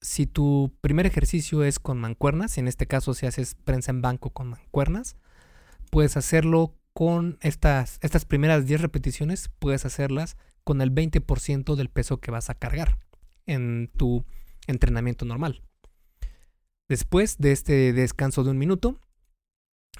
[0.00, 4.30] Si tu primer ejercicio es con mancuernas, en este caso si haces prensa en banco
[4.30, 5.14] con mancuernas,
[5.90, 12.20] puedes hacerlo con estas, estas primeras 10 repeticiones, puedes hacerlas con el 20% del peso
[12.20, 12.98] que vas a cargar
[13.46, 14.24] en tu
[14.66, 15.62] entrenamiento normal.
[16.88, 18.98] Después de este descanso de un minuto,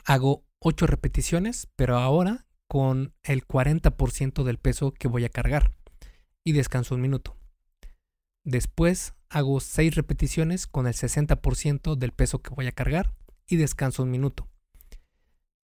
[0.05, 5.73] hago 8 repeticiones, pero ahora con el 40% del peso que voy a cargar
[6.45, 7.37] y descanso un minuto.
[8.45, 13.15] Después hago 6 repeticiones con el 60% del peso que voy a cargar
[13.47, 14.49] y descanso un minuto.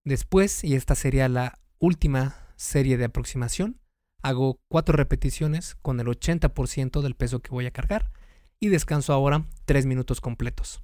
[0.03, 3.79] Después, y esta sería la última serie de aproximación,
[4.21, 8.11] hago 4 repeticiones con el 80% del peso que voy a cargar
[8.59, 10.81] y descanso ahora 3 minutos completos.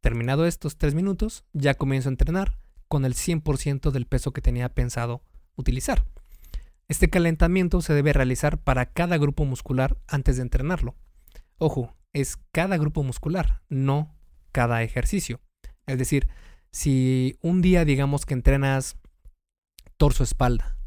[0.00, 4.68] Terminado estos 3 minutos, ya comienzo a entrenar con el 100% del peso que tenía
[4.70, 5.22] pensado
[5.56, 6.06] utilizar.
[6.88, 10.96] Este calentamiento se debe realizar para cada grupo muscular antes de entrenarlo.
[11.58, 14.16] Ojo, es cada grupo muscular, no
[14.50, 15.40] cada ejercicio.
[15.86, 16.28] Es decir,
[16.72, 18.96] si un día digamos que entrenas
[19.98, 20.79] torso-espalda,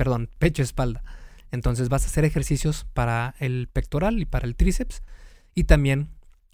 [0.00, 1.04] perdón, pecho-espalda,
[1.50, 5.02] entonces vas a hacer ejercicios para el pectoral y para el tríceps
[5.54, 6.08] y también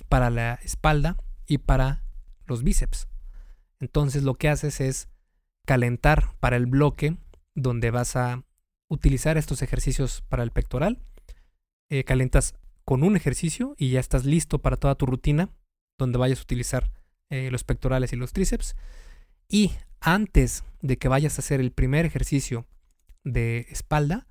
[0.09, 2.03] para la espalda y para
[2.47, 3.07] los bíceps.
[3.79, 5.09] Entonces lo que haces es
[5.65, 7.19] calentar para el bloque
[7.55, 8.43] donde vas a
[8.89, 10.99] utilizar estos ejercicios para el pectoral.
[11.89, 15.51] Eh, calentas con un ejercicio y ya estás listo para toda tu rutina
[15.99, 16.91] donde vayas a utilizar
[17.31, 18.75] eh, los pectorales y los tríceps.
[19.49, 22.67] Y antes de que vayas a hacer el primer ejercicio
[23.27, 24.29] de espalda,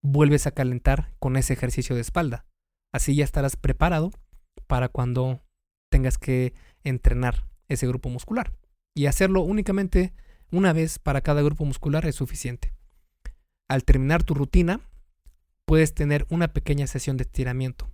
[0.00, 2.46] vuelves a calentar con ese ejercicio de espalda.
[2.92, 4.12] Así ya estarás preparado
[4.66, 5.42] para cuando
[5.90, 8.52] tengas que entrenar ese grupo muscular
[8.94, 10.14] y hacerlo únicamente
[10.50, 12.72] una vez para cada grupo muscular es suficiente.
[13.68, 14.80] Al terminar tu rutina,
[15.66, 17.90] puedes tener una pequeña sesión de estiramiento.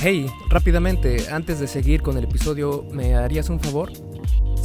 [0.00, 3.90] Hey, rápidamente, antes de seguir con el episodio, ¿me harías un favor?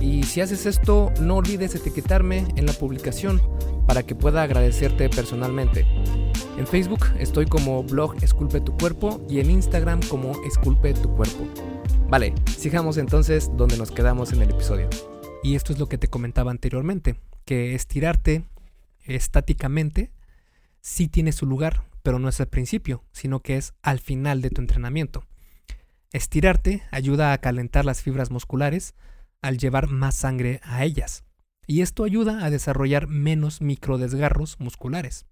[0.00, 3.40] Y si haces esto, no olvides etiquetarme en la publicación
[3.86, 5.86] para que pueda agradecerte personalmente.
[6.58, 11.46] En Facebook estoy como blog Esculpe tu cuerpo y en Instagram como Esculpe tu cuerpo.
[12.08, 14.88] Vale, sigamos entonces donde nos quedamos en el episodio.
[15.42, 18.44] Y esto es lo que te comentaba anteriormente, que estirarte
[19.04, 20.12] estáticamente
[20.80, 24.50] sí tiene su lugar, pero no es al principio, sino que es al final de
[24.50, 25.24] tu entrenamiento.
[26.12, 28.94] Estirarte ayuda a calentar las fibras musculares
[29.42, 31.24] al llevar más sangre a ellas,
[31.66, 35.26] y esto ayuda a desarrollar menos microdesgarros musculares.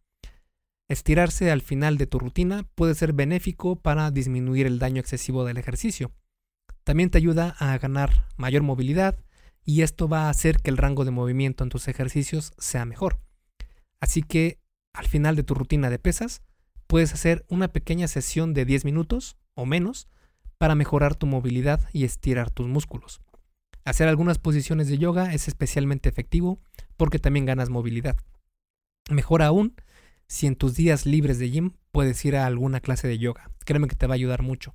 [0.88, 5.56] Estirarse al final de tu rutina puede ser benéfico para disminuir el daño excesivo del
[5.56, 6.12] ejercicio,
[6.84, 9.16] también te ayuda a ganar mayor movilidad
[9.64, 13.18] y esto va a hacer que el rango de movimiento en tus ejercicios sea mejor.
[14.00, 14.58] Así que
[14.92, 16.42] al final de tu rutina de pesas,
[16.86, 20.08] puedes hacer una pequeña sesión de 10 minutos o menos
[20.58, 23.20] para mejorar tu movilidad y estirar tus músculos.
[23.84, 26.58] Hacer algunas posiciones de yoga es especialmente efectivo
[26.96, 28.16] porque también ganas movilidad.
[29.10, 29.74] Mejor aún
[30.26, 33.50] si en tus días libres de gym puedes ir a alguna clase de yoga.
[33.64, 34.74] Créeme que te va a ayudar mucho.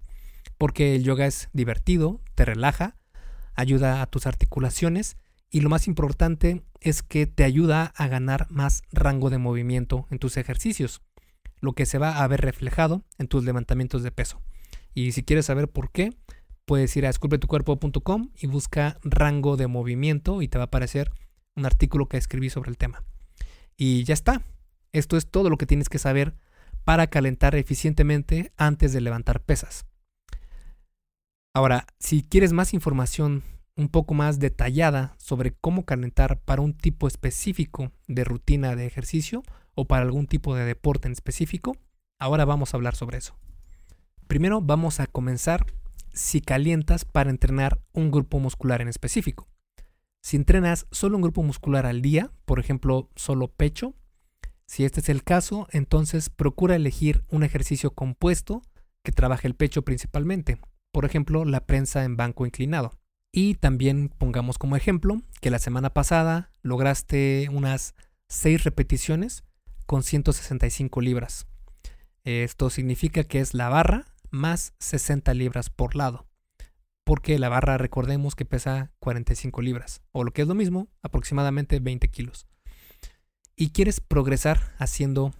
[0.57, 2.97] Porque el yoga es divertido, te relaja,
[3.55, 5.17] ayuda a tus articulaciones
[5.49, 10.19] y lo más importante es que te ayuda a ganar más rango de movimiento en
[10.19, 11.01] tus ejercicios,
[11.59, 14.41] lo que se va a ver reflejado en tus levantamientos de peso.
[14.93, 16.13] Y si quieres saber por qué,
[16.69, 21.11] puedes ir a esculpetucuerpo.com y busca rango de movimiento y te va a aparecer
[21.55, 23.03] un artículo que escribí sobre el tema.
[23.75, 24.43] Y ya está.
[24.91, 26.35] Esto es todo lo que tienes que saber
[26.83, 29.87] para calentar eficientemente antes de levantar pesas.
[31.55, 33.41] Ahora, si quieres más información
[33.75, 39.41] un poco más detallada sobre cómo calentar para un tipo específico de rutina de ejercicio
[39.73, 41.75] o para algún tipo de deporte en específico,
[42.19, 43.35] ahora vamos a hablar sobre eso.
[44.27, 45.65] Primero vamos a comenzar
[46.19, 49.47] si calientas para entrenar un grupo muscular en específico.
[50.21, 53.95] Si entrenas solo un grupo muscular al día, por ejemplo, solo pecho,
[54.65, 58.61] si este es el caso, entonces procura elegir un ejercicio compuesto
[59.01, 60.59] que trabaje el pecho principalmente,
[60.91, 62.99] por ejemplo, la prensa en banco inclinado.
[63.31, 67.95] Y también pongamos como ejemplo que la semana pasada lograste unas
[68.27, 69.45] 6 repeticiones
[69.85, 71.47] con 165 libras.
[72.25, 76.27] Esto significa que es la barra más 60 libras por lado.
[77.03, 81.79] Porque la barra recordemos que pesa 45 libras, o lo que es lo mismo, aproximadamente
[81.79, 82.47] 20 kilos
[83.59, 85.33] y quieres progresar haciendo,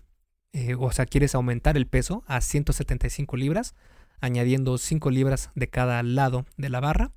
[0.52, 3.76] eh, o sea, quieres aumentar el peso a 175 libras,
[4.20, 7.14] añadiendo 5 libras de cada lado de la barra.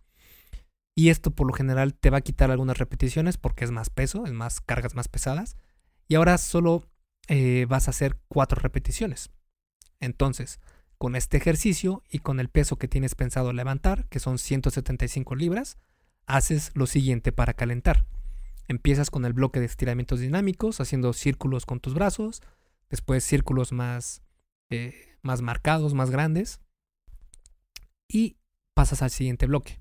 [0.94, 4.26] Y esto por lo general te va a quitar algunas repeticiones porque es más peso,
[4.26, 5.56] es más cargas más pesadas.
[6.06, 6.85] Y ahora solo
[7.26, 9.30] eh, vas a hacer 4 repeticiones.
[9.98, 10.61] Entonces,
[11.02, 15.76] con este ejercicio y con el peso que tienes pensado levantar, que son 175 libras,
[16.26, 18.06] haces lo siguiente para calentar.
[18.68, 22.40] Empiezas con el bloque de estiramientos dinámicos, haciendo círculos con tus brazos,
[22.88, 24.22] después círculos más,
[24.70, 26.60] eh, más marcados, más grandes,
[28.06, 28.36] y
[28.72, 29.80] pasas al siguiente bloque.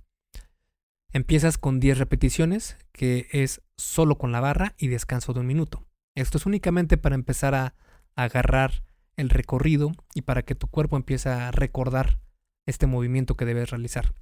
[1.11, 5.85] Empiezas con 10 repeticiones, que es solo con la barra y descanso de un minuto.
[6.15, 7.75] Esto es únicamente para empezar a,
[8.15, 8.81] a agarrar
[9.21, 12.19] el recorrido y para que tu cuerpo empiece a recordar
[12.65, 14.13] este movimiento que debes realizar.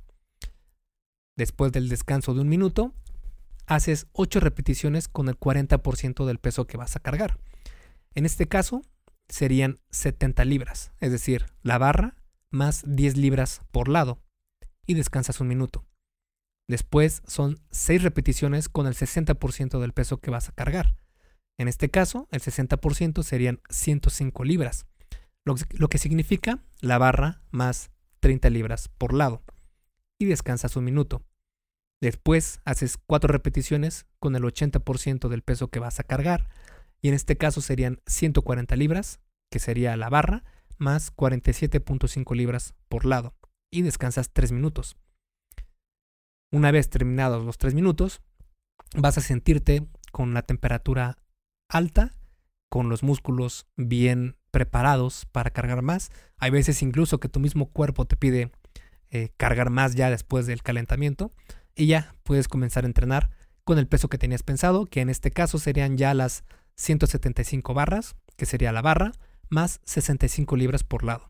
[1.36, 2.94] Después del descanso de un minuto,
[3.66, 7.40] haces 8 repeticiones con el 40% del peso que vas a cargar.
[8.14, 8.82] En este caso
[9.30, 12.16] serían 70 libras, es decir, la barra
[12.52, 14.20] más 10 libras por lado
[14.86, 15.86] y descansas un minuto.
[16.68, 20.96] Después son 6 repeticiones con el 60% del peso que vas a cargar.
[21.58, 24.86] En este caso, el 60% serían 105 libras,
[25.72, 29.44] lo que significa la barra más 30 libras por lado.
[30.18, 31.24] Y descansas un minuto.
[32.02, 36.50] Después haces cuatro repeticiones con el 80% del peso que vas a cargar.
[37.02, 40.44] Y en este caso serían 140 libras, que sería la barra,
[40.78, 43.36] más 47.5 libras por lado.
[43.72, 44.98] Y descansas 3 minutos.
[46.52, 48.22] Una vez terminados los 3 minutos,
[48.96, 51.18] vas a sentirte con la temperatura
[51.70, 52.14] alta,
[52.70, 56.12] con los músculos bien preparados para cargar más.
[56.38, 58.52] Hay veces incluso que tu mismo cuerpo te pide
[59.10, 61.32] eh, cargar más ya después del calentamiento
[61.76, 63.32] y ya puedes comenzar a entrenar
[63.64, 66.44] con el peso que tenías pensado, que en este caso serían ya las
[66.76, 69.12] 175 barras, que sería la barra,
[69.50, 71.28] más 65 libras por lado.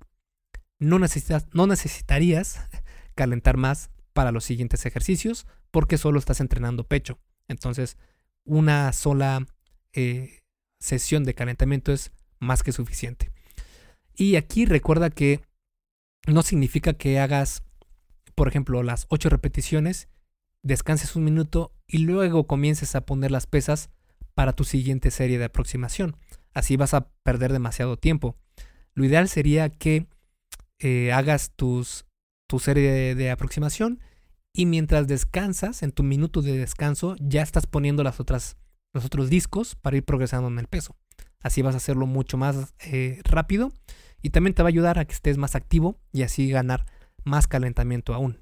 [0.77, 2.59] No, necesitas, no necesitarías
[3.15, 7.19] calentar más para los siguientes ejercicios porque solo estás entrenando pecho.
[7.47, 7.97] Entonces,
[8.43, 9.45] una sola
[9.93, 10.38] eh,
[10.79, 13.31] sesión de calentamiento es más que suficiente.
[14.15, 15.41] Y aquí recuerda que
[16.27, 17.63] no significa que hagas,
[18.35, 20.07] por ejemplo, las 8 repeticiones
[20.61, 23.89] descanses un minuto y luego comiences a poner las pesas
[24.33, 26.15] para tu siguiente serie de aproximación.
[26.53, 28.35] Así vas a perder demasiado tiempo.
[28.93, 30.07] Lo ideal sería que
[30.79, 32.05] eh, hagas tus,
[32.47, 33.99] tu serie de, aproximación
[34.53, 38.57] y mientras descansas, en tu minuto de descanso, ya estás poniendo las otras,
[38.93, 40.95] los otros discos para ir progresando en el peso.
[41.41, 43.71] Así vas a hacerlo mucho más eh, rápido
[44.21, 46.85] y también te va a ayudar a que estés más activo y así ganar
[47.23, 48.41] más calentamiento aún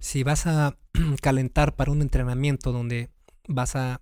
[0.00, 0.76] si vas a
[1.22, 3.10] calentar para un entrenamiento donde
[3.46, 4.00] vas a,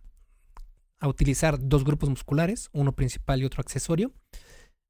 [1.01, 4.13] utilizar dos grupos musculares, uno principal y otro accesorio,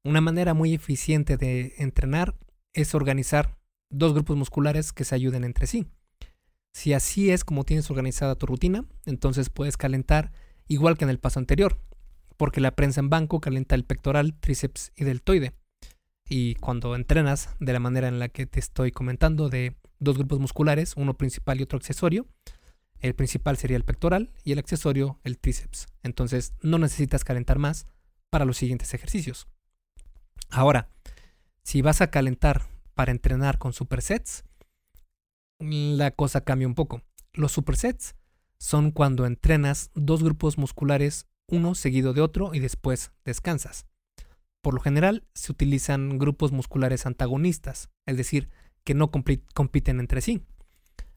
[0.03, 2.35] una manera muy eficiente de entrenar
[2.73, 3.59] es organizar
[3.91, 5.85] dos grupos musculares que se ayuden entre sí.
[6.73, 10.31] Si así es como tienes organizada tu rutina, entonces puedes calentar
[10.67, 11.79] igual que en el paso anterior,
[12.37, 15.53] porque la prensa en banco calienta el pectoral, tríceps y deltoide.
[16.29, 20.39] Y cuando entrenas de la manera en la que te estoy comentando, de dos grupos
[20.39, 22.27] musculares, uno principal y otro accesorio,
[22.99, 25.87] el principal sería el pectoral y el accesorio el tríceps.
[26.03, 27.87] Entonces no necesitas calentar más
[28.29, 29.47] para los siguientes ejercicios.
[30.49, 30.89] Ahora,
[31.63, 34.43] si vas a calentar para entrenar con supersets,
[35.59, 37.01] la cosa cambia un poco.
[37.33, 38.15] Los supersets
[38.57, 43.85] son cuando entrenas dos grupos musculares uno seguido de otro y después descansas.
[44.61, 48.49] Por lo general se utilizan grupos musculares antagonistas, es decir,
[48.83, 50.43] que no compiten entre sí.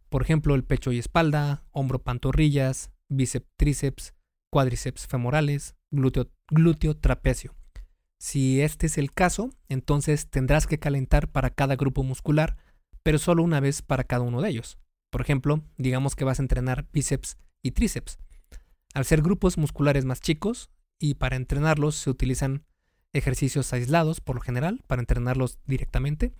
[0.09, 4.15] Por ejemplo, el pecho y espalda, hombro pantorrillas, bíceps tríceps,
[4.51, 7.55] cuádriceps femorales, glúteo, glúteo trapecio.
[8.19, 12.57] Si este es el caso, entonces tendrás que calentar para cada grupo muscular,
[13.03, 14.79] pero solo una vez para cada uno de ellos.
[15.11, 18.19] Por ejemplo, digamos que vas a entrenar bíceps y tríceps.
[18.95, 22.65] Al ser grupos musculares más chicos y para entrenarlos se utilizan
[23.13, 26.33] ejercicios aislados por lo general, para entrenarlos directamente,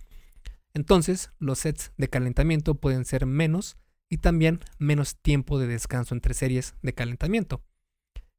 [0.73, 3.77] entonces los sets de calentamiento pueden ser menos
[4.09, 7.63] y también menos tiempo de descanso entre series de calentamiento.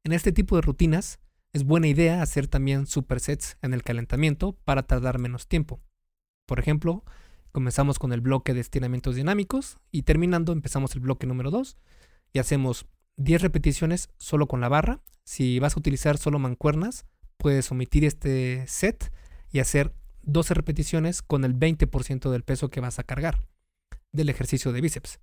[0.03, 1.19] En este tipo de rutinas
[1.53, 5.81] es buena idea hacer también supersets en el calentamiento para tardar menos tiempo.
[6.45, 7.03] Por ejemplo,
[7.55, 11.77] comenzamos con el bloque de estiramientos dinámicos y terminando empezamos el bloque número 2
[12.33, 12.85] y hacemos
[13.15, 15.01] 10 repeticiones solo con la barra.
[15.23, 17.05] Si vas a utilizar solo mancuernas,
[17.37, 19.09] puedes omitir este set
[19.53, 23.41] y hacer 12 repeticiones con el 20% del peso que vas a cargar
[24.11, 25.21] del ejercicio de bíceps.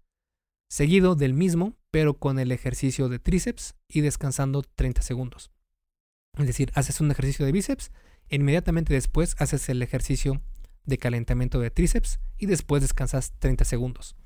[0.70, 5.50] Seguido del mismo, pero con el ejercicio de tríceps y descansando 30 segundos.
[6.38, 7.92] Es decir, haces un ejercicio de bíceps,
[8.30, 10.40] e inmediatamente después haces el ejercicio
[10.84, 14.16] de calentamiento de tríceps y después descansas 30 segundos.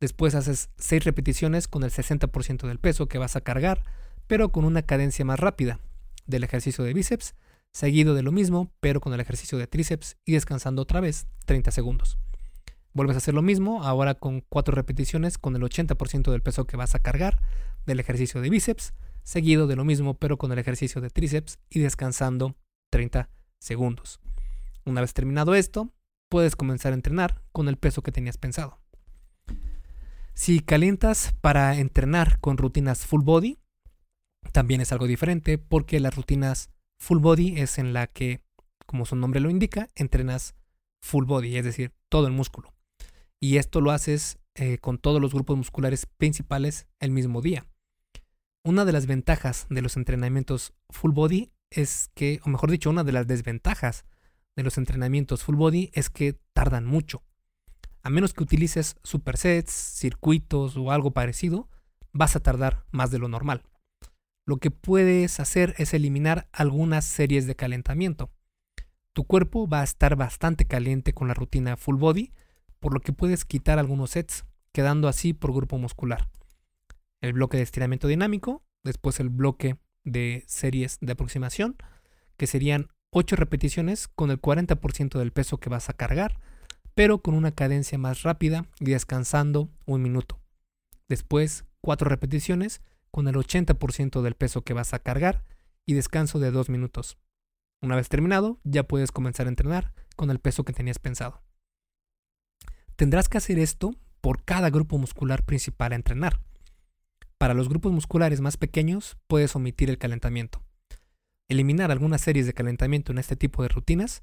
[0.00, 3.82] Después haces 6 repeticiones con el 60% del peso que vas a cargar,
[4.26, 5.78] pero con una cadencia más rápida
[6.26, 7.34] del ejercicio de bíceps,
[7.72, 11.70] seguido de lo mismo, pero con el ejercicio de tríceps y descansando otra vez 30
[11.70, 12.18] segundos.
[12.92, 16.76] Vuelves a hacer lo mismo, ahora con 4 repeticiones con el 80% del peso que
[16.76, 17.40] vas a cargar
[17.86, 21.80] del ejercicio de bíceps, seguido de lo mismo, pero con el ejercicio de tríceps y
[21.80, 22.56] descansando
[22.90, 23.28] 30
[23.58, 24.20] segundos.
[24.90, 25.94] Una vez terminado esto,
[26.28, 28.80] puedes comenzar a entrenar con el peso que tenías pensado.
[30.34, 33.60] Si calientas para entrenar con rutinas full body,
[34.50, 38.42] también es algo diferente porque las rutinas full body es en la que,
[38.84, 40.56] como su nombre lo indica, entrenas
[41.00, 42.74] full body, es decir, todo el músculo.
[43.38, 47.64] Y esto lo haces eh, con todos los grupos musculares principales el mismo día.
[48.64, 53.04] Una de las ventajas de los entrenamientos full body es que, o mejor dicho, una
[53.04, 54.04] de las desventajas
[54.56, 57.22] de los entrenamientos full body es que tardan mucho.
[58.02, 61.68] A menos que utilices supersets, circuitos o algo parecido,
[62.12, 63.62] vas a tardar más de lo normal.
[64.46, 68.30] Lo que puedes hacer es eliminar algunas series de calentamiento.
[69.12, 72.32] Tu cuerpo va a estar bastante caliente con la rutina full body,
[72.78, 76.28] por lo que puedes quitar algunos sets, quedando así por grupo muscular.
[77.20, 81.76] El bloque de estiramiento dinámico, después el bloque de series de aproximación,
[82.36, 86.38] que serían 8 repeticiones con el 40% del peso que vas a cargar,
[86.94, 90.38] pero con una cadencia más rápida y descansando un minuto.
[91.08, 95.44] Después, 4 repeticiones con el 80% del peso que vas a cargar
[95.86, 97.18] y descanso de 2 minutos.
[97.82, 101.42] Una vez terminado, ya puedes comenzar a entrenar con el peso que tenías pensado.
[102.94, 106.40] Tendrás que hacer esto por cada grupo muscular principal a entrenar.
[107.38, 110.62] Para los grupos musculares más pequeños, puedes omitir el calentamiento.
[111.50, 114.22] Eliminar algunas series de calentamiento en este tipo de rutinas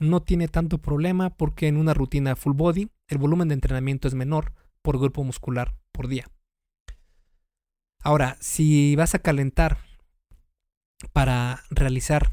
[0.00, 4.14] no tiene tanto problema porque en una rutina full body el volumen de entrenamiento es
[4.14, 4.52] menor
[4.82, 6.26] por grupo muscular por día.
[8.02, 9.78] Ahora, si vas a calentar
[11.12, 12.32] para realizar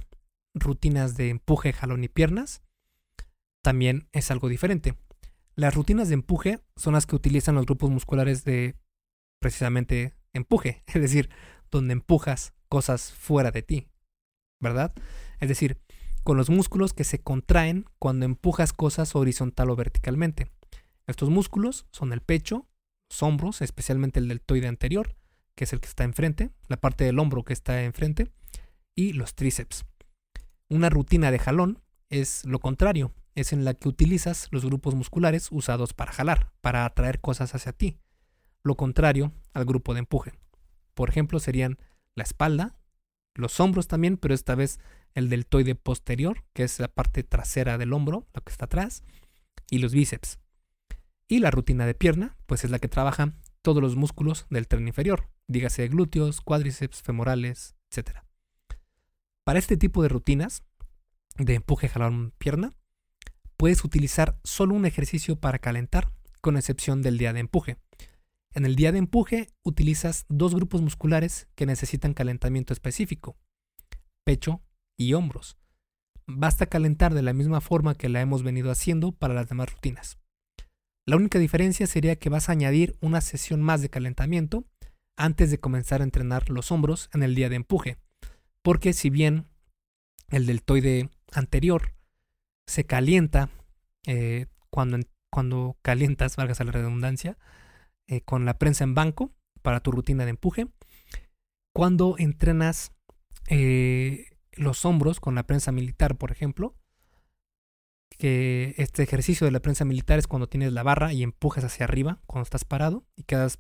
[0.56, 2.64] rutinas de empuje, jalón y piernas,
[3.62, 4.96] también es algo diferente.
[5.56, 8.76] Las rutinas de empuje son las que utilizan los grupos musculares de
[9.40, 11.30] precisamente empuje, es decir,
[11.70, 13.91] donde empujas cosas fuera de ti,
[14.62, 14.94] ¿verdad?
[15.40, 15.78] Es decir,
[16.24, 20.52] con los músculos que se contraen cuando empujas cosas horizontal o verticalmente.
[21.08, 22.70] Estos músculos son el pecho,
[23.10, 25.16] los hombros, especialmente el deltoide anterior,
[25.56, 28.32] que es el que está enfrente, la parte del hombro que está enfrente,
[28.96, 29.86] y los tríceps.
[30.70, 35.48] Una rutina de jalón es lo contrario, es en la que utilizas los grupos musculares
[35.52, 37.98] usados para jalar, para atraer cosas hacia ti.
[38.64, 40.34] Lo contrario al grupo de empuje.
[40.94, 41.80] Por ejemplo, serían
[42.16, 42.76] la espalda,
[43.34, 44.80] los hombros también, pero esta vez
[45.14, 49.04] el deltoide posterior, que es la parte trasera del hombro, lo que está atrás,
[49.70, 50.40] y los bíceps.
[51.28, 54.88] Y la rutina de pierna, pues es la que trabaja todos los músculos del tren
[54.88, 58.20] inferior, dígase glúteos, cuádriceps, femorales, etc.
[59.44, 60.64] Para este tipo de rutinas
[61.38, 62.74] de empuje jalón pierna,
[63.58, 66.12] puedes utilizar solo un ejercicio para calentar,
[66.42, 67.78] con excepción del día de empuje.
[68.54, 73.38] En el día de empuje utilizas dos grupos musculares que necesitan calentamiento específico,
[74.26, 74.62] pecho
[74.98, 75.58] y hombros.
[76.28, 80.18] Basta calentar de la misma forma que la hemos venido haciendo para las demás rutinas.
[81.08, 84.66] La única diferencia sería que vas a añadir una sesión más de calentamiento
[85.18, 87.98] antes de comenzar a entrenar los hombros en el día de empuje,
[88.62, 89.48] porque si bien
[90.30, 91.94] el deltoide anterior
[92.68, 93.50] se calienta
[94.06, 95.00] eh, cuando,
[95.30, 97.38] cuando calientas, valga la redundancia,
[98.08, 99.32] eh, con la prensa en banco
[99.62, 100.68] para tu rutina de empuje,
[101.74, 102.94] cuando entrenas
[103.50, 106.76] eh, los hombros con la prensa militar, por ejemplo,
[108.18, 111.86] que este ejercicio de la prensa militar es cuando tienes la barra y empujas hacia
[111.86, 113.60] arriba cuando estás parado y quedas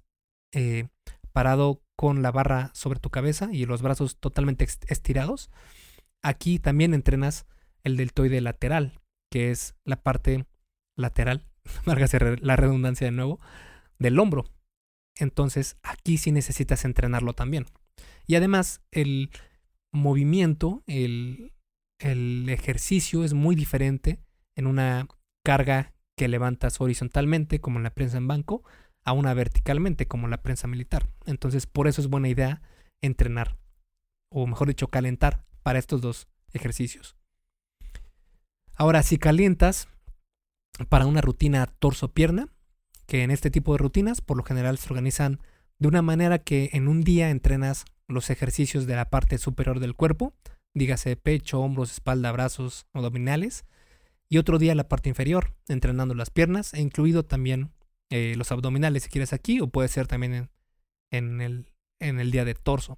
[0.53, 0.89] eh,
[1.31, 5.49] parado con la barra sobre tu cabeza y los brazos totalmente estirados.
[6.21, 7.45] Aquí también entrenas
[7.83, 8.99] el deltoide lateral,
[9.31, 10.45] que es la parte
[10.97, 11.47] lateral,
[11.85, 13.39] válgase la redundancia de nuevo,
[14.01, 14.45] del hombro.
[15.17, 17.65] Entonces aquí sí necesitas entrenarlo también.
[18.25, 19.29] Y además el
[19.93, 21.53] movimiento, el,
[21.99, 24.19] el ejercicio es muy diferente
[24.55, 25.07] en una
[25.45, 28.63] carga que levantas horizontalmente, como en la prensa en banco,
[29.03, 31.07] a una verticalmente, como la prensa militar.
[31.25, 32.61] Entonces, por eso es buena idea
[33.01, 33.57] entrenar,
[34.29, 37.15] o mejor dicho, calentar para estos dos ejercicios.
[38.75, 39.87] Ahora, si calientas
[40.89, 42.49] para una rutina torso-pierna,
[43.11, 45.41] que en este tipo de rutinas por lo general se organizan
[45.79, 49.95] de una manera que en un día entrenas los ejercicios de la parte superior del
[49.95, 50.33] cuerpo,
[50.73, 53.65] dígase pecho, hombros, espalda, brazos, abdominales,
[54.29, 57.73] y otro día la parte inferior, entrenando las piernas, e incluido también
[58.11, 60.49] eh, los abdominales si quieres aquí, o puede ser también
[61.09, 62.97] en, el, en el día de torso.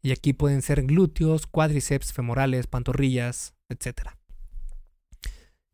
[0.00, 4.10] Y aquí pueden ser glúteos, cuádriceps, femorales, pantorrillas, etc.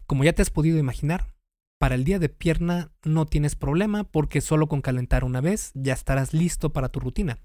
[0.07, 1.34] Como ya te has podido imaginar,
[1.79, 5.93] para el día de pierna no tienes problema porque solo con calentar una vez ya
[5.93, 7.39] estarás listo para tu rutina.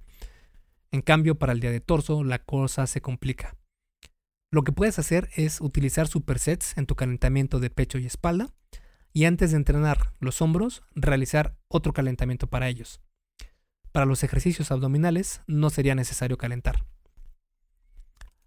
[0.92, 3.56] En cambio, para el día de torso la cosa se complica.
[4.52, 8.50] Lo que puedes hacer es utilizar supersets en tu calentamiento de pecho y espalda
[9.14, 13.02] y antes de entrenar los hombros, realizar otro calentamiento para ellos.
[13.92, 16.86] Para los ejercicios abdominales no sería necesario calentar.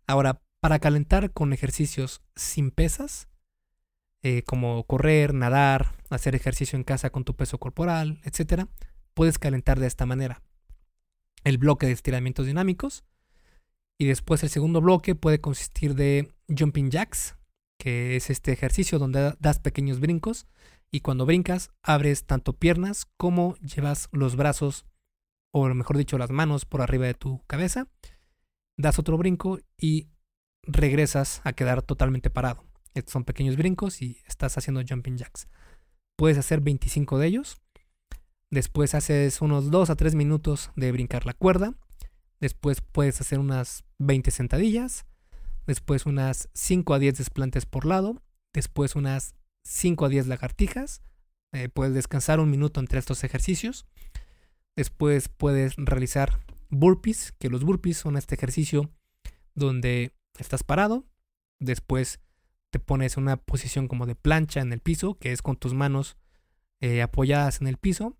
[0.06, 3.28] Ahora, para calentar con ejercicios sin pesas,
[4.22, 8.66] eh, como correr, nadar, hacer ejercicio en casa con tu peso corporal, etc.,
[9.14, 10.42] puedes calentar de esta manera
[11.44, 13.04] el bloque de estiramientos dinámicos.
[13.98, 17.36] Y después el segundo bloque puede consistir de jumping jacks,
[17.78, 20.46] que es este ejercicio donde das pequeños brincos
[20.90, 24.84] y cuando brincas abres tanto piernas como llevas los brazos
[25.52, 27.88] o mejor dicho las manos por arriba de tu cabeza,
[28.76, 30.08] das otro brinco y
[30.62, 32.64] regresas a quedar totalmente parado.
[32.94, 35.48] Estos son pequeños brincos y estás haciendo jumping jacks.
[36.16, 37.62] Puedes hacer 25 de ellos
[38.52, 41.72] Después haces unos 2 a 3 minutos de brincar la cuerda.
[42.38, 45.06] Después puedes hacer unas 20 sentadillas.
[45.66, 48.22] Después unas 5 a 10 desplantes por lado.
[48.52, 51.00] Después unas 5 a 10 lagartijas.
[51.54, 53.86] Eh, puedes descansar un minuto entre estos ejercicios.
[54.76, 56.38] Después puedes realizar
[56.68, 58.90] burpees, que los burpees son este ejercicio
[59.54, 61.06] donde estás parado.
[61.58, 62.20] Después
[62.72, 65.74] te pones en una posición como de plancha en el piso, que es con tus
[65.74, 66.16] manos
[66.80, 68.16] eh, apoyadas en el piso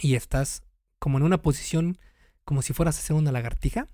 [0.00, 0.62] y estás
[0.98, 1.98] como en una posición
[2.44, 3.90] como si fueras a hacer una lagartija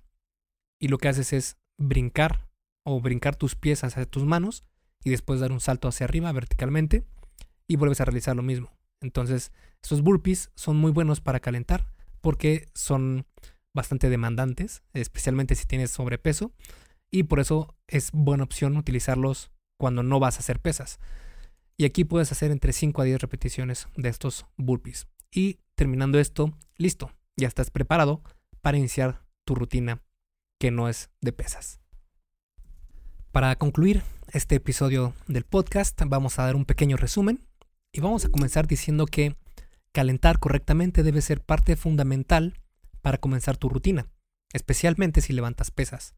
[0.79, 2.47] y lo que haces es brincar
[2.85, 4.63] o brincar tus pies hacia tus manos
[5.03, 7.03] y después dar un salto hacia arriba verticalmente
[7.67, 8.71] y vuelves a realizar lo mismo.
[9.01, 9.51] Entonces,
[9.83, 13.25] estos burpees son muy buenos para calentar porque son
[13.73, 16.53] bastante demandantes, especialmente si tienes sobrepeso
[17.11, 20.99] y por eso es buena opción utilizarlos cuando no vas a hacer pesas.
[21.77, 25.07] Y aquí puedes hacer entre 5 a 10 repeticiones de estos burpees.
[25.31, 28.21] Y terminando esto, listo, ya estás preparado
[28.61, 30.01] para iniciar tu rutina
[30.59, 31.79] que no es de pesas.
[33.31, 37.45] Para concluir este episodio del podcast, vamos a dar un pequeño resumen
[37.91, 39.35] y vamos a comenzar diciendo que
[39.91, 42.53] calentar correctamente debe ser parte fundamental
[43.01, 44.07] para comenzar tu rutina,
[44.53, 46.15] especialmente si levantas pesas.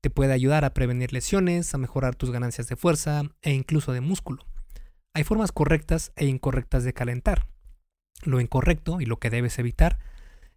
[0.00, 4.00] Te puede ayudar a prevenir lesiones, a mejorar tus ganancias de fuerza e incluso de
[4.00, 4.46] músculo.
[5.14, 7.46] Hay formas correctas e incorrectas de calentar.
[8.22, 9.98] Lo incorrecto y lo que debes evitar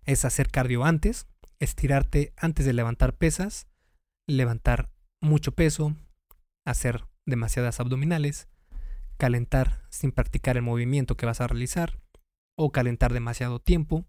[0.06, 1.28] es hacer cardio antes,
[1.60, 3.68] estirarte antes de levantar pesas,
[4.28, 4.90] levantar
[5.22, 5.96] mucho peso,
[6.66, 8.48] hacer demasiadas abdominales,
[9.18, 12.00] calentar sin practicar el movimiento que vas a realizar,
[12.56, 14.06] o calentar demasiado tiempo,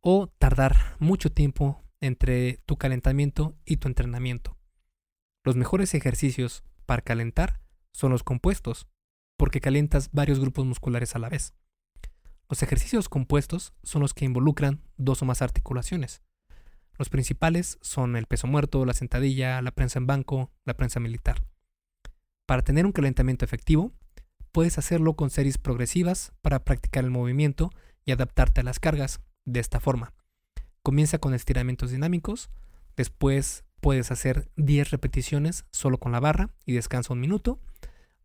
[0.00, 4.58] o tardar mucho tiempo entre tu calentamiento y tu entrenamiento.
[5.42, 7.60] Los mejores ejercicios para calentar
[7.92, 8.88] son los compuestos,
[9.38, 11.54] porque calientas varios grupos musculares a la vez.
[12.48, 16.22] Los ejercicios compuestos son los que involucran dos o más articulaciones.
[16.98, 21.42] Los principales son el peso muerto, la sentadilla, la prensa en banco, la prensa militar.
[22.46, 23.92] Para tener un calentamiento efectivo,
[24.52, 27.70] puedes hacerlo con series progresivas para practicar el movimiento
[28.04, 30.12] y adaptarte a las cargas de esta forma.
[30.84, 32.50] Comienza con estiramientos dinámicos,
[32.94, 37.58] después puedes hacer 10 repeticiones solo con la barra y descansa un minuto,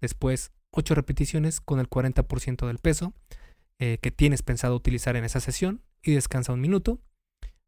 [0.01, 3.13] después 8 repeticiones con el 40% del peso
[3.79, 6.99] eh, que tienes pensado utilizar en esa sesión y descansa un minuto,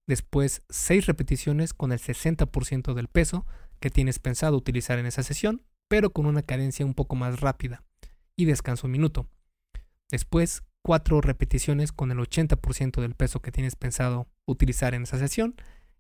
[0.08, 3.46] después 6 repeticiones con el 60% del peso
[3.80, 7.86] que tienes pensado utilizar en esa sesión, pero con una cadencia un poco más rápida
[8.36, 9.30] y descansa un minuto.
[10.10, 15.56] Después 4 repeticiones con el 80% del peso que tienes pensado utilizar en esa sesión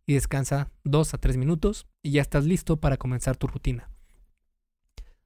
[0.06, 3.90] y descansa 2 a 3 minutos y ya estás listo para comenzar tu rutina.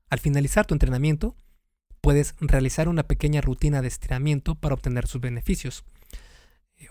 [0.10, 1.36] Al finalizar tu entrenamiento,
[2.02, 5.86] puedes realizar una pequeña rutina de estiramiento para obtener sus beneficios.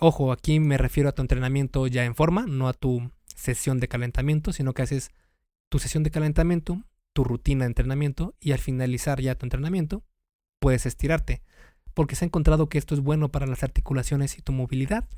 [0.01, 3.89] Ojo, aquí me refiero a tu entrenamiento ya en forma, no a tu sesión de
[3.89, 5.11] calentamiento, sino que haces
[5.69, 10.03] tu sesión de calentamiento, tu rutina de entrenamiento y al finalizar ya tu entrenamiento,
[10.59, 11.43] puedes estirarte
[11.95, 15.09] porque se ha encontrado que esto es bueno para las articulaciones y tu movilidad.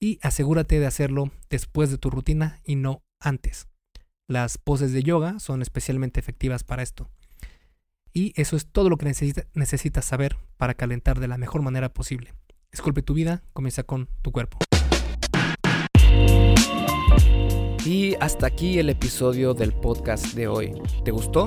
[0.00, 3.68] Y asegúrate de hacerlo después de tu rutina y no antes.
[4.28, 7.10] Las poses de yoga son especialmente efectivas para esto.
[8.12, 9.12] Y eso es todo lo que
[9.54, 12.34] necesitas saber para calentar de la mejor manera posible.
[12.70, 14.58] Esculpe tu vida, comienza con tu cuerpo.
[17.84, 20.74] Y hasta aquí el episodio del podcast de hoy.
[21.04, 21.46] ¿Te gustó?